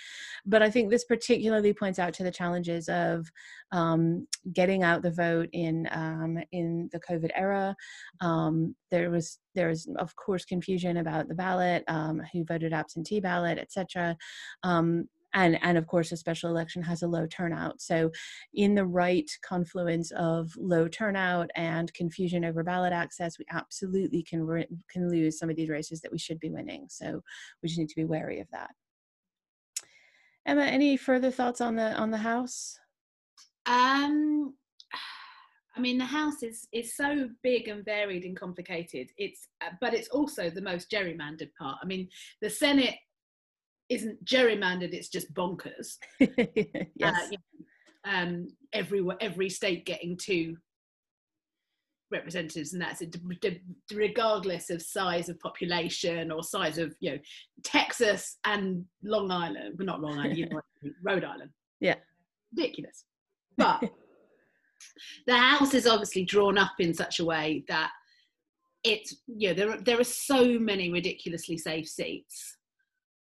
[0.45, 3.31] But I think this particularly points out to the challenges of
[3.73, 7.77] um, getting out the vote in um, in the COVID era.
[8.21, 13.21] Um, there was there was of course confusion about the ballot, um, who voted absentee
[13.21, 14.17] ballot, etc
[15.35, 18.11] and and of course a special election has a low turnout so
[18.55, 24.45] in the right confluence of low turnout and confusion over ballot access we absolutely can
[24.45, 27.23] re- can lose some of these races that we should be winning so
[27.63, 28.71] we just need to be wary of that
[30.47, 32.79] emma any further thoughts on the on the house
[33.67, 34.55] um
[35.75, 39.09] I mean, the house is is so big and varied and complicated.
[39.17, 39.49] It's,
[39.81, 41.79] but it's also the most gerrymandered part.
[41.83, 42.09] I mean,
[42.43, 42.97] the Senate
[43.89, 45.99] isn't gerrymandered it's just bonkers.
[46.97, 47.15] Yes.
[47.15, 50.57] Uh, you know, um, every every state getting two
[52.11, 53.17] representatives and that's it.
[53.93, 57.19] Regardless of size of population or size of you know
[57.65, 60.61] texas and long island but not long island you know,
[61.05, 61.51] rhode island.
[61.81, 61.97] Yeah.
[62.57, 63.05] Ridiculous.
[63.57, 63.83] But
[65.27, 67.91] the house is obviously drawn up in such a way that
[68.85, 72.57] it's you know there, are, there are so many ridiculously safe seats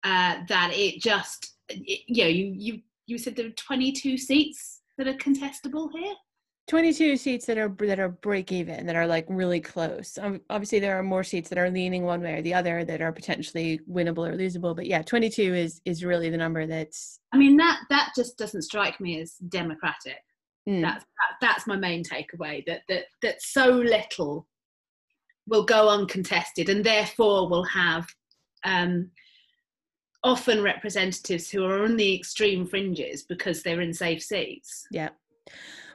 [0.07, 4.81] uh, that it just it, you know you you you said there are 22 seats
[4.97, 6.13] that are contestable here?
[6.67, 10.17] 22 seats that are that are break even that are like really close.
[10.21, 13.01] Um, obviously there are more seats that are leaning one way or the other that
[13.01, 17.37] are potentially winnable or losable but yeah 22 is is really the number that's i
[17.37, 20.21] mean that that just doesn't strike me as democratic.
[20.67, 20.81] Mm.
[20.81, 24.47] that's that, that's my main takeaway that that that so little
[25.47, 28.05] will go uncontested and therefore will have
[28.65, 29.09] um
[30.27, 34.85] often representatives who are on the extreme fringes because they're in safe seats.
[34.91, 35.09] Yeah.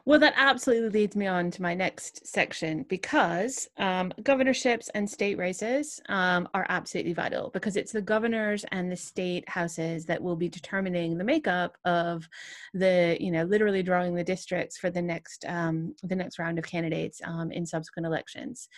[0.05, 5.39] Well, that absolutely leads me on to my next section because um, governorships and state
[5.39, 10.35] races um, are absolutely vital because it's the governors and the state houses that will
[10.35, 12.29] be determining the makeup of
[12.75, 16.65] the, you know, literally drawing the districts for the next um, the next round of
[16.65, 18.69] candidates um, in subsequent elections.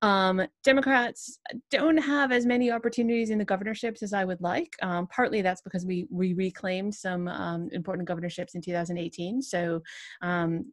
[0.00, 1.40] Um, Democrats
[1.70, 4.76] don't have as many opportunities in the governorships as I would like.
[4.80, 7.28] Um, partly that's because we we reclaimed some
[7.72, 9.82] important governorships in 2018, so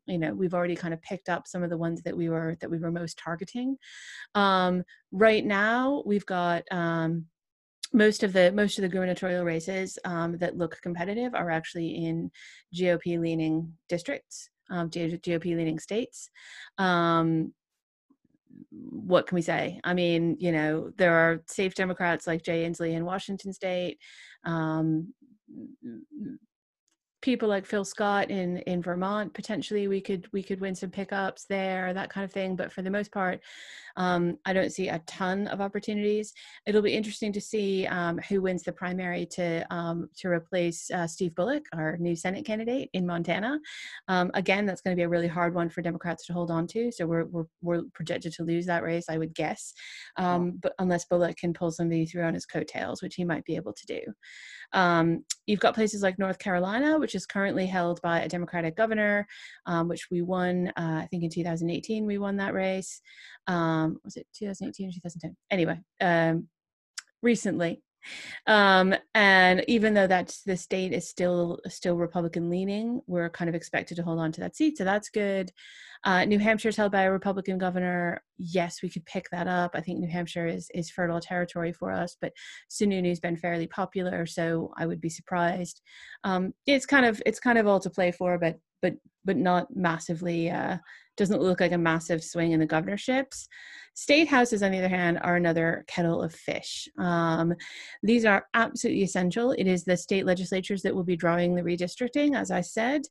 [0.06, 2.58] you know we've already kind of picked up some of the ones that we were
[2.62, 3.78] that we were most targeting
[4.36, 7.26] um, right now we've got um,
[7.94, 12.32] most of the most of the gubernatorial races um, that look competitive are actually in
[12.76, 16.30] gop leaning districts um, gop leaning states
[16.78, 17.54] um,
[18.72, 19.80] what can we say?
[19.84, 24.00] I mean, you know, there are safe Democrats like Jay Inslee in Washington State.
[24.44, 25.14] Um,
[27.22, 31.46] people like Phil Scott in in Vermont potentially we could we could win some pickups
[31.46, 33.42] there that kind of thing but for the most part
[33.98, 36.32] um, I don't see a ton of opportunities.
[36.68, 41.08] It'll be interesting to see um, who wins the primary to um, to replace uh,
[41.08, 43.60] Steve Bullock our new Senate candidate in Montana.
[44.08, 46.68] Um, again that's going to be a really hard one for Democrats to hold on
[46.68, 49.74] to so we're we're, we're projected to lose that race I would guess
[50.18, 53.56] um, but unless Bullock can pull somebody through on his coattails which he might be
[53.56, 54.00] able to do
[54.74, 59.28] um, you've got places like North Carolina which is currently held by a Democratic governor,
[59.66, 63.02] um, which we won, uh, I think in 2018, we won that race.
[63.48, 65.38] Um, was it 2018 or 2010?
[65.52, 66.48] Anyway, um,
[67.22, 67.82] recently.
[68.46, 73.56] Um, and even though that's the state is still still Republican leaning, we're kind of
[73.56, 75.52] expected to hold on to that seat, so that's good.
[76.04, 78.24] Uh, New Hampshire is held by a Republican governor.
[78.38, 79.72] Yes, we could pick that up.
[79.74, 82.34] I think New Hampshire is is fertile territory for us, but
[82.70, 85.82] Sununu's been fairly popular, so I would be surprised.
[86.24, 88.94] Um, it's kind of it's kind of all to play for, but but
[89.26, 90.78] but not massively uh,
[91.18, 93.48] doesn't look like a massive swing in the governorships.
[93.94, 96.88] State houses on the other hand are another kettle of fish.
[97.00, 97.54] Um,
[98.04, 99.52] these are absolutely essential.
[99.52, 103.02] It is the state legislatures that will be drawing the redistricting as i said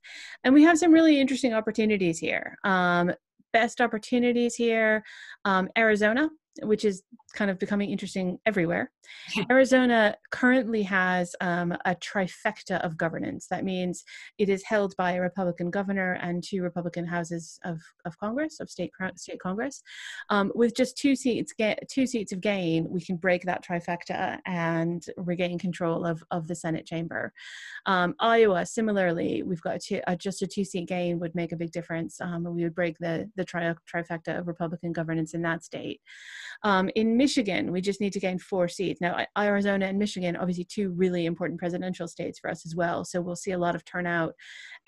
[0.44, 2.57] and we have some really interesting opportunities here.
[2.64, 3.12] Um,
[3.52, 5.02] best opportunities here
[5.44, 6.29] um, arizona
[6.62, 7.03] which is
[7.35, 8.90] kind of becoming interesting everywhere.
[9.51, 13.47] Arizona currently has um, a trifecta of governance.
[13.51, 14.05] That means
[14.38, 18.71] it is held by a Republican governor and two Republican houses of, of Congress, of
[18.71, 19.83] state state Congress.
[20.31, 24.38] Um, with just two seats, get two seats of gain, we can break that trifecta
[24.47, 27.33] and regain control of, of the Senate chamber.
[27.87, 31.57] Um, Iowa, similarly, we've got two, uh, just a two seat gain would make a
[31.57, 32.21] big difference.
[32.21, 36.00] Um, we would break the the tri- trifecta of Republican governance in that state.
[36.63, 39.01] Um, in Michigan, we just need to gain four seats.
[39.01, 43.05] Now, Arizona and Michigan, obviously, two really important presidential states for us as well.
[43.05, 44.35] So we'll see a lot of turnout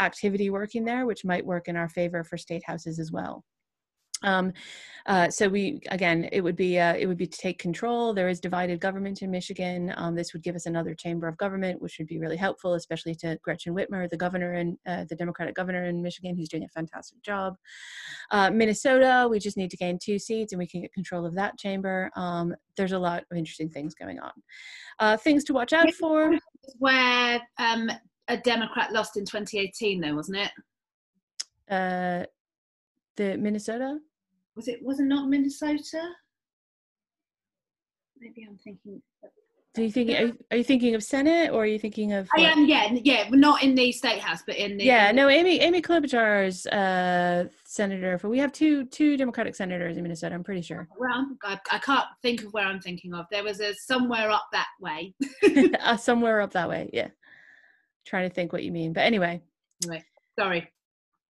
[0.00, 3.44] activity working there, which might work in our favor for state houses as well.
[4.22, 4.52] Um,
[5.06, 8.12] uh, so we again, it would be uh, it would be to take control.
[8.12, 9.94] There is divided government in Michigan.
[9.96, 13.14] Um, this would give us another chamber of government, which would be really helpful, especially
[13.16, 16.68] to Gretchen Whitmer, the governor and uh, the Democratic governor in Michigan, who's doing a
[16.68, 17.56] fantastic job.
[18.30, 21.34] Uh, Minnesota, we just need to gain two seats, and we can get control of
[21.36, 22.10] that chamber.
[22.14, 24.32] Um, there's a lot of interesting things going on.
[24.98, 26.36] Uh, things to watch out for.
[26.78, 27.90] Where um,
[28.28, 30.50] a Democrat lost in 2018, though, wasn't it?
[31.70, 32.26] Uh,
[33.16, 33.98] the Minnesota
[34.58, 36.02] was it was it not Minnesota?
[38.20, 39.00] Maybe I'm thinking.
[39.74, 40.10] Do you think?
[40.10, 42.28] Are you, are you, thinking of Senate or are you thinking of?
[42.36, 42.66] I am.
[42.66, 43.28] Yeah, yeah.
[43.30, 44.84] Not in the state house, but in the.
[44.84, 45.28] Yeah, no.
[45.28, 48.28] Amy Amy Klobuchar's uh, senator for.
[48.28, 50.34] We have two two Democratic senators in Minnesota.
[50.34, 50.88] I'm pretty sure.
[50.98, 53.26] Well, I, I can't think of where I'm thinking of.
[53.30, 55.14] There was a somewhere up that way.
[55.80, 56.90] uh, somewhere up that way.
[56.92, 57.10] Yeah.
[58.04, 59.40] Trying to think what you mean, but anyway.
[59.84, 60.04] Anyway,
[60.36, 60.68] sorry.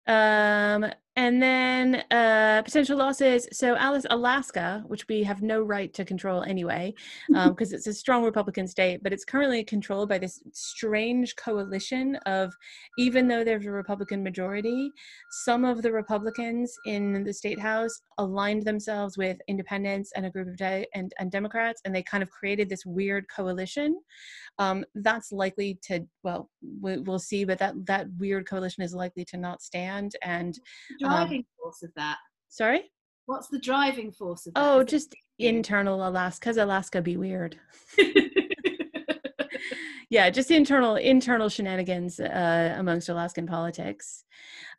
[0.06, 3.48] Um, and then uh, potential losses.
[3.50, 6.92] So Alice, Alaska, which we have no right to control anyway,
[7.28, 12.16] because um, it's a strong Republican state, but it's currently controlled by this strange coalition
[12.26, 12.54] of,
[12.98, 14.90] even though there's a Republican majority,
[15.30, 20.48] some of the Republicans in the state house aligned themselves with independents and a group
[20.48, 23.98] of de- and, and Democrats, and they kind of created this weird coalition.
[24.58, 26.50] Um, that's likely to, well,
[26.80, 30.58] we'll see, but that that weird coalition is likely to not stand and
[31.06, 32.18] driving um, force of that?
[32.48, 32.90] Sorry?
[33.26, 34.62] What's the driving force of that?
[34.62, 37.58] Oh, just internal Alaska, because Alaska be weird.
[40.08, 44.24] yeah, just internal internal shenanigans uh, amongst Alaskan politics.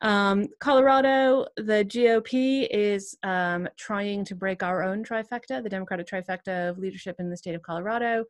[0.00, 6.70] Um, Colorado, the GOP is um, trying to break our own trifecta, the Democratic trifecta
[6.70, 8.24] of leadership in the state of Colorado.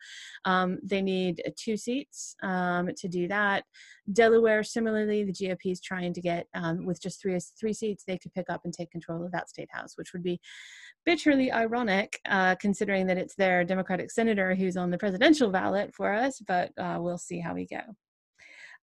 [0.44, 3.64] Um, they need two seats um, to do that.
[4.12, 8.18] Delaware, similarly, the GOP is trying to get, um, with just three three seats, they
[8.18, 10.40] could pick up and take control of that state house, which would be
[11.04, 16.12] bitterly ironic, uh, considering that it's their Democratic senator who's on the presidential ballot for
[16.12, 16.40] us.
[16.46, 17.80] But uh, we'll see how we go.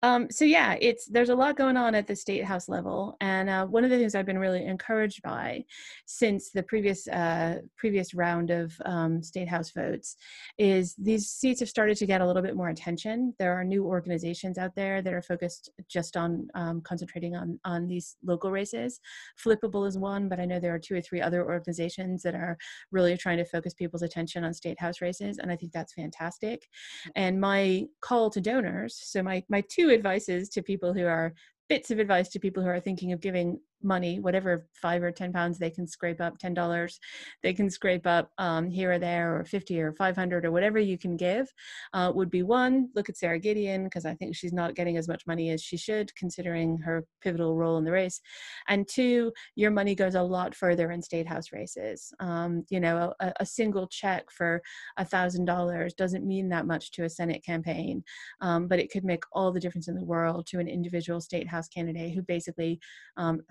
[0.04, 3.50] Um, so yeah, it's there's a lot going on at the state house level, and
[3.50, 5.64] uh, one of the things I've been really encouraged by
[6.06, 10.18] since the previous uh, previous round of um, state house votes
[10.58, 13.34] is these seats have started to get a little bit more attention.
[13.40, 17.88] There are new organizations out there that are focused just on um, concentrating on on
[17.88, 19.00] these local races.
[19.42, 22.58] Flippable is one, but I know there are two or three other organizations that are
[22.92, 26.68] really trying to focus people's attention on state house races, and I think that's fantastic.
[27.16, 31.34] And my call to donors, so my my two advices to people who are
[31.70, 35.32] bits of advice to people who are thinking of giving money, whatever five or ten
[35.34, 37.00] pounds they can scrape up, ten dollars
[37.42, 40.80] they can scrape up um, here or there, or fifty or five hundred or whatever
[40.80, 41.48] you can give,
[41.94, 42.90] uh, would be one.
[42.96, 45.78] Look at Sara Gideon because I think she's not getting as much money as she
[45.78, 48.22] should, considering her pivotal role in the race.
[48.68, 52.14] And two, your money goes a lot further in state house races.
[52.20, 54.62] Um, you know, a, a, single check for
[54.98, 58.04] a thousand dollars doesn't mean that much to a Senate campaign,
[58.42, 61.48] um, but it could make all the difference in the world to an individual state
[61.48, 62.80] house candidate who basically
[63.18, 63.42] um,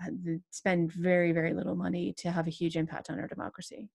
[0.51, 3.89] spend very very little money to have a huge impact on our democracy.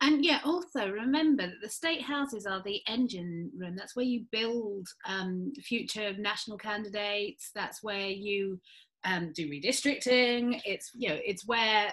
[0.00, 3.76] And yeah also remember that the state houses are the engine room.
[3.76, 7.50] That's where you build um, future national candidates.
[7.54, 8.60] That's where you
[9.04, 10.60] um, do redistricting.
[10.64, 11.92] It's you know it's where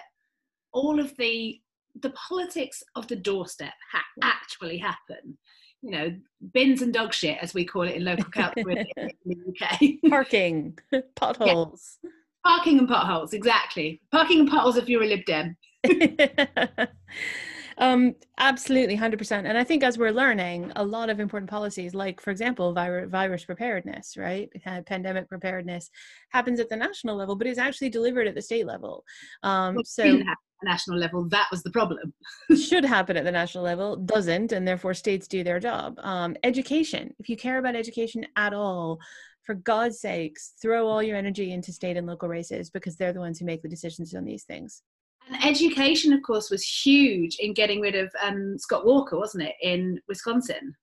[0.72, 1.60] all of the
[2.02, 5.38] the politics of the doorstep ha- actually happen.
[5.80, 6.14] You know
[6.52, 8.86] bins and dog shit as we call it in local council in
[9.24, 10.78] the uk parking
[11.16, 11.98] potholes.
[12.02, 12.10] yeah
[12.44, 14.00] Parking and potholes, exactly.
[14.10, 15.56] Parking and potholes if you're a Lib Dem.
[17.78, 19.32] um, absolutely, 100%.
[19.32, 23.10] And I think as we're learning, a lot of important policies, like, for example, virus,
[23.10, 24.50] virus preparedness, right?
[24.66, 25.90] Uh, pandemic preparedness
[26.30, 29.04] happens at the national level, but is actually delivered at the state level.
[29.42, 30.20] Um, well, so
[30.64, 32.12] national level that was the problem
[32.56, 37.14] should happen at the national level doesn't and therefore states do their job um, education
[37.18, 38.98] if you care about education at all
[39.44, 43.20] for God's sakes, throw all your energy into state and local races because they're the
[43.20, 44.82] ones who make the decisions on these things.
[45.28, 49.54] And education, of course, was huge in getting rid of um, Scott Walker, wasn't it,
[49.62, 50.74] in Wisconsin?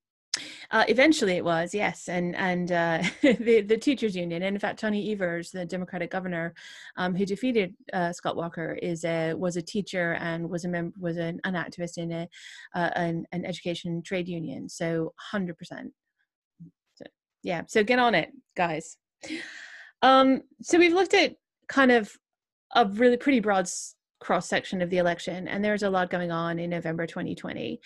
[0.71, 4.79] Uh, eventually, it was yes, and and uh, the the teachers union, and in fact,
[4.79, 6.53] Tony Evers, the Democratic governor,
[6.95, 10.95] um, who defeated uh, Scott Walker, is a was a teacher and was a member
[10.99, 12.29] was an, an activist in a
[12.73, 14.69] uh, an, an education trade union.
[14.69, 15.91] So, hundred percent
[17.43, 18.97] yeah so get on it guys
[20.01, 21.35] um so we've looked at
[21.67, 22.11] kind of
[22.75, 23.67] a really pretty broad
[24.19, 27.79] cross section of the election and there's a lot going on in november 2020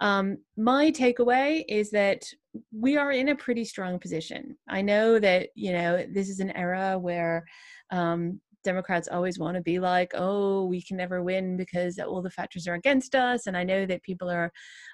[0.00, 2.24] um, my takeaway is that
[2.72, 6.50] we are in a pretty strong position i know that you know this is an
[6.52, 7.44] era where
[7.90, 12.30] um, Democrats always want to be like, oh, we can never win because all the
[12.30, 13.46] factors are against us.
[13.46, 14.52] And I know that people are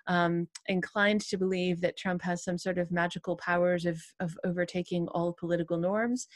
[0.08, 5.06] um, inclined to believe that Trump has some sort of magical powers of, of overtaking
[5.08, 6.26] all political norms.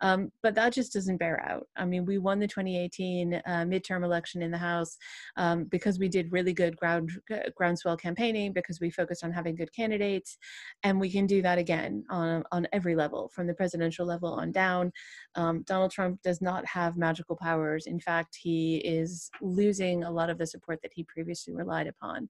[0.00, 1.66] Um, but that just doesn't bear out.
[1.76, 4.96] I mean, we won the 2018 uh, midterm election in the House
[5.36, 7.10] um, because we did really good ground
[7.56, 10.36] groundswell campaigning, because we focused on having good candidates,
[10.82, 14.50] and we can do that again on on every level, from the presidential level on
[14.50, 14.92] down.
[15.36, 17.86] Um, Donald Trump does not have magical powers.
[17.86, 22.28] In fact, he is losing a lot of the support that he previously relied upon.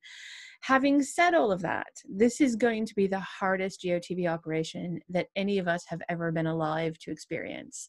[0.62, 5.28] Having said all of that, this is going to be the hardest GOTV operation that
[5.34, 7.88] any of us have ever been alive to experience.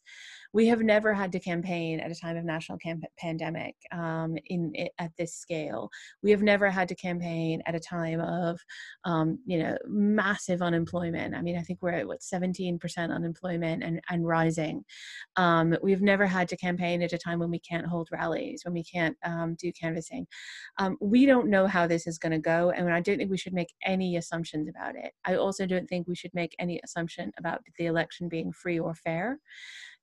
[0.54, 4.74] We have never had to campaign at a time of national camp- pandemic um, in,
[4.76, 5.90] in, at this scale.
[6.22, 8.60] We have never had to campaign at a time of,
[9.06, 11.36] um, you know, massive unemployment.
[11.36, 12.80] I mean, I think we're at what 17%
[13.14, 14.84] unemployment and, and rising.
[15.38, 18.74] Um, we've never had to campaign at a time when we can't hold rallies, when
[18.74, 20.28] we can't um, do canvassing.
[20.78, 23.38] Um, we don't know how this is going to go and I don't think we
[23.38, 25.14] should make any assumptions about it.
[25.26, 28.94] I also don't think we should make any assumption about the election being free or
[28.94, 29.40] fair.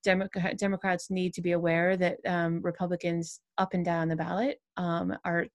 [0.05, 5.47] Democrats need to be aware that um, Republicans up and down the ballot um, are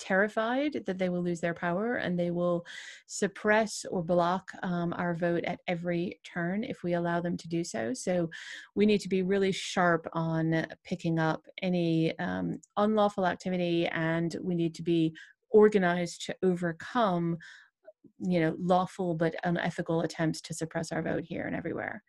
[0.00, 2.64] terrified that they will lose their power and they will
[3.06, 7.62] suppress or block um, our vote at every turn if we allow them to do
[7.62, 7.92] so.
[7.92, 8.28] So
[8.74, 14.54] we need to be really sharp on picking up any um, unlawful activity and we
[14.54, 15.14] need to be
[15.50, 17.36] organized to overcome
[18.22, 22.02] you know lawful but unethical attempts to suppress our vote here and everywhere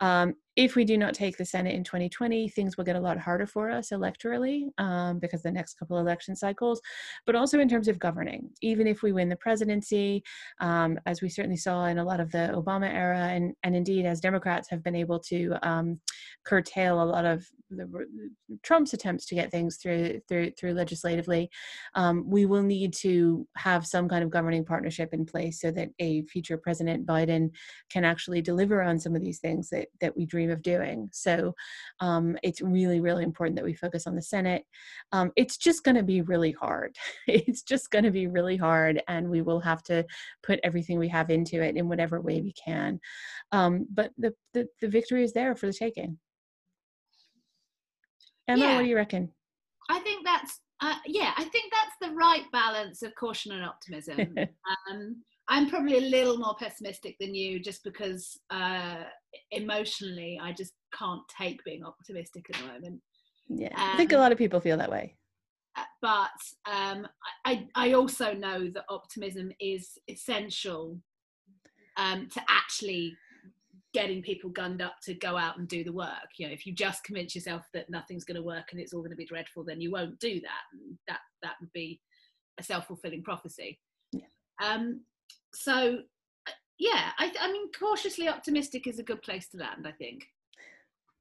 [0.00, 3.18] um, if we do not take the Senate in 2020, things will get a lot
[3.18, 6.80] harder for us electorally um, because the next couple election cycles,
[7.26, 8.48] but also in terms of governing.
[8.62, 10.24] Even if we win the presidency,
[10.60, 14.06] um, as we certainly saw in a lot of the Obama era, and, and indeed
[14.06, 16.00] as Democrats have been able to um,
[16.44, 18.06] curtail a lot of the,
[18.62, 21.50] Trump's attempts to get things through through through legislatively,
[21.94, 25.90] um, we will need to have some kind of governing partnership in place so that
[25.98, 27.50] a future President Biden
[27.90, 31.08] can actually deliver on some of these things that that we dream dream of doing.
[31.12, 31.54] So
[32.00, 34.64] um, it's really, really important that we focus on the Senate.
[35.12, 36.96] Um, it's just going to be really hard.
[37.26, 40.04] it's just going to be really hard, and we will have to
[40.42, 43.00] put everything we have into it in whatever way we can.
[43.52, 46.18] Um, but the, the, the victory is there for the taking.
[48.48, 48.76] Emma, yeah.
[48.76, 49.32] what do you reckon?
[49.90, 54.18] I think that's uh, yeah, I think that's the right balance of caution and optimism.
[54.90, 55.16] um,
[55.48, 59.04] I'm probably a little more pessimistic than you just because uh,
[59.50, 63.00] emotionally I just can't take being optimistic at the moment.
[63.48, 65.16] Yeah, um, I think a um, lot of people feel that way.
[65.76, 67.06] Uh, but um,
[67.44, 70.98] I, I also know that optimism is essential
[71.96, 73.16] um, to actually
[73.92, 76.28] getting people gunned up to go out and do the work.
[76.38, 79.00] You know, if you just convince yourself that nothing's going to work and it's all
[79.00, 80.64] going to be dreadful, then you won't do that.
[80.72, 82.00] And that that would be
[82.58, 83.78] a self fulfilling prophecy.
[84.12, 84.26] Yeah.
[84.62, 85.02] Um,
[85.54, 86.00] so
[86.78, 90.24] yeah I, I mean cautiously optimistic is a good place to land i think.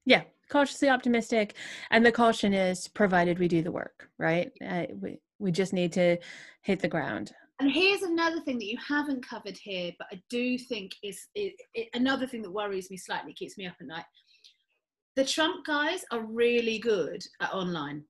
[0.05, 1.55] Yeah cautiously optimistic
[1.89, 4.51] and the caution is provided we do the work right?
[4.65, 6.17] Uh, we, we just need to
[6.61, 7.33] hit the ground.
[7.59, 11.53] And here's another thing that you haven't covered here but i do think is it,
[11.73, 14.05] it, another thing that worries me slightly keeps me up at night.
[15.15, 18.03] The trump guys are really good at online.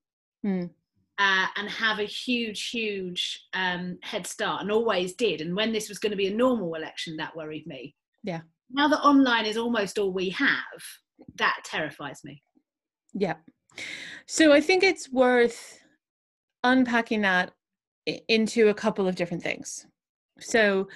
[0.45, 0.69] Mm
[1.17, 5.41] uh, and have a huge, huge um, head start, and always did.
[5.41, 7.95] And when this was going to be a normal election, that worried me.
[8.23, 8.41] Yeah.
[8.71, 10.57] Now that online is almost all we have,
[11.35, 12.41] that terrifies me.
[13.13, 13.35] Yeah.
[14.25, 15.79] So I think it's worth
[16.63, 17.51] unpacking that
[18.27, 19.85] into a couple of different things.
[20.39, 20.87] So,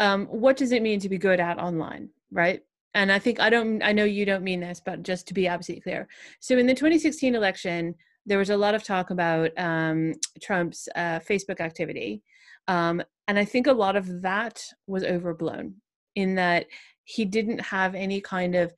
[0.00, 2.60] um, what does it mean to be good at online, right?
[2.94, 5.46] And I think I don't, I know you don't mean this, but just to be
[5.46, 6.08] absolutely clear.
[6.40, 7.94] So, in the 2016 election,
[8.28, 12.22] there was a lot of talk about um, Trump's uh, Facebook activity.
[12.68, 15.74] Um, and I think a lot of that was overblown
[16.14, 16.66] in that
[17.04, 18.72] he didn't have any kind of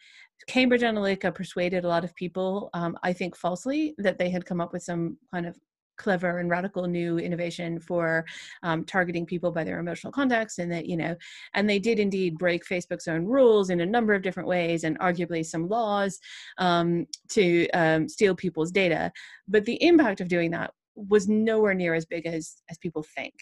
[0.46, 4.60] Cambridge Analytica persuaded a lot of people, um, I think falsely, that they had come
[4.60, 5.58] up with some kind of
[6.00, 8.24] clever and radical new innovation for
[8.62, 11.14] um, targeting people by their emotional context and that you know
[11.54, 14.98] and they did indeed break facebook's own rules in a number of different ways and
[14.98, 16.18] arguably some laws
[16.58, 19.12] um, to um, steal people's data.
[19.48, 23.34] But the impact of doing that was nowhere near as big as as people think.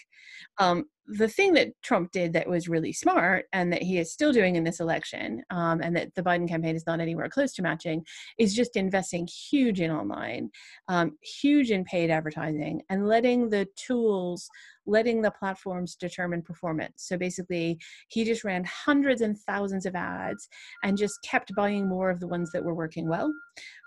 [0.59, 0.85] Um,
[1.17, 4.55] the thing that Trump did that was really smart and that he is still doing
[4.55, 8.05] in this election, um, and that the Biden campaign is not anywhere close to matching,
[8.37, 10.49] is just investing huge in online,
[10.87, 14.49] um, huge in paid advertising, and letting the tools
[14.89, 17.03] letting the platforms determine performance.
[17.07, 17.79] So basically,
[18.09, 20.49] he just ran hundreds and thousands of ads
[20.83, 23.31] and just kept buying more of the ones that were working well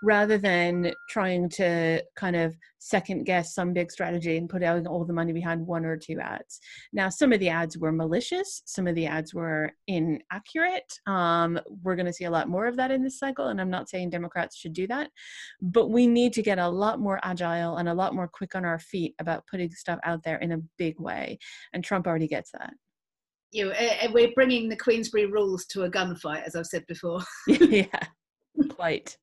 [0.01, 5.13] rather than trying to kind of second guess some big strategy and put all the
[5.13, 6.59] money behind one or two ads.
[6.91, 10.99] Now, some of the ads were malicious, some of the ads were inaccurate.
[11.07, 13.69] Um, we're going to see a lot more of that in this cycle, and I'm
[13.69, 15.09] not saying Democrats should do that,
[15.61, 18.65] but we need to get a lot more agile and a lot more quick on
[18.65, 21.37] our feet about putting stuff out there in a big way.
[21.73, 22.73] And Trump already gets that.
[23.51, 27.21] You know, uh, we're bringing the Queensberry rules to a gunfight, as I've said before.
[27.47, 27.85] yeah,
[28.71, 29.15] quite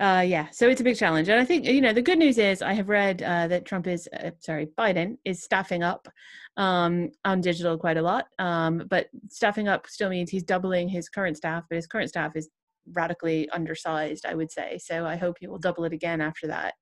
[0.00, 2.38] uh, yeah, so it's a big challenge, and I think you know the good news
[2.38, 6.08] is I have read uh, that Trump is uh, sorry Biden is staffing up
[6.56, 11.08] um, on digital quite a lot, um, but staffing up still means he's doubling his
[11.08, 12.48] current staff, but his current staff is
[12.92, 14.78] radically undersized, I would say.
[14.78, 16.74] So I hope he will double it again after that.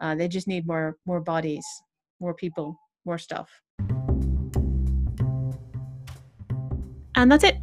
[0.00, 1.64] Uh, they just need more more bodies,
[2.20, 3.50] more people, more stuff.
[7.16, 7.56] And that's it.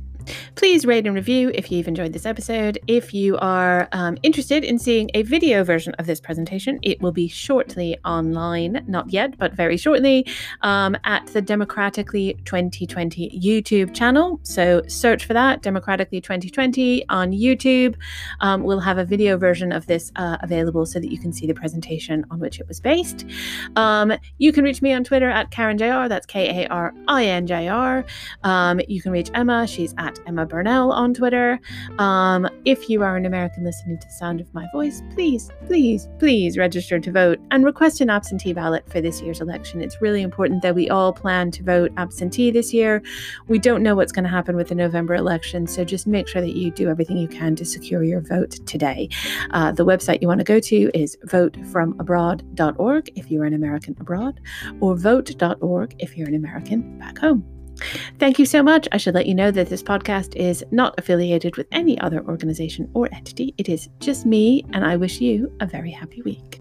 [0.56, 2.80] Please rate and review if you've enjoyed this episode.
[2.88, 7.12] If you are um, interested in seeing a video version of this presentation, it will
[7.12, 10.28] be shortly online, not yet, but very shortly,
[10.62, 14.40] um, at the Democratically 2020 YouTube channel.
[14.44, 17.96] So search for that, Democratically 2020 on YouTube.
[18.42, 21.48] Um, we'll have a video version of this uh, available so that you can see
[21.48, 23.26] the presentation on which it was based.
[23.76, 27.26] Um, you can reach me on Twitter at Karin JR, that's K A R I
[27.26, 28.06] N J R.
[28.44, 31.59] Um, you can reach Emma, she's at Emma Burnell on Twitter.
[31.97, 36.07] Um, if you are an American listening to the sound of my voice, please, please,
[36.20, 39.82] please register to vote and request an absentee ballot for this year's election.
[39.82, 43.01] It's really important that we all plan to vote absentee this year.
[43.47, 46.41] We don't know what's going to happen with the November election, so just make sure
[46.41, 49.09] that you do everything you can to secure your vote today.
[49.51, 54.39] Uh, the website you want to go to is votefromabroad.org if you're an American abroad,
[54.80, 57.61] or vote.org if you're an American back home.
[58.20, 58.88] Thank you so much.
[58.92, 62.90] I should let you know that this podcast is not affiliated with any other organization
[62.94, 63.54] or entity.
[63.58, 66.60] It is just me, and I wish you a very happy week.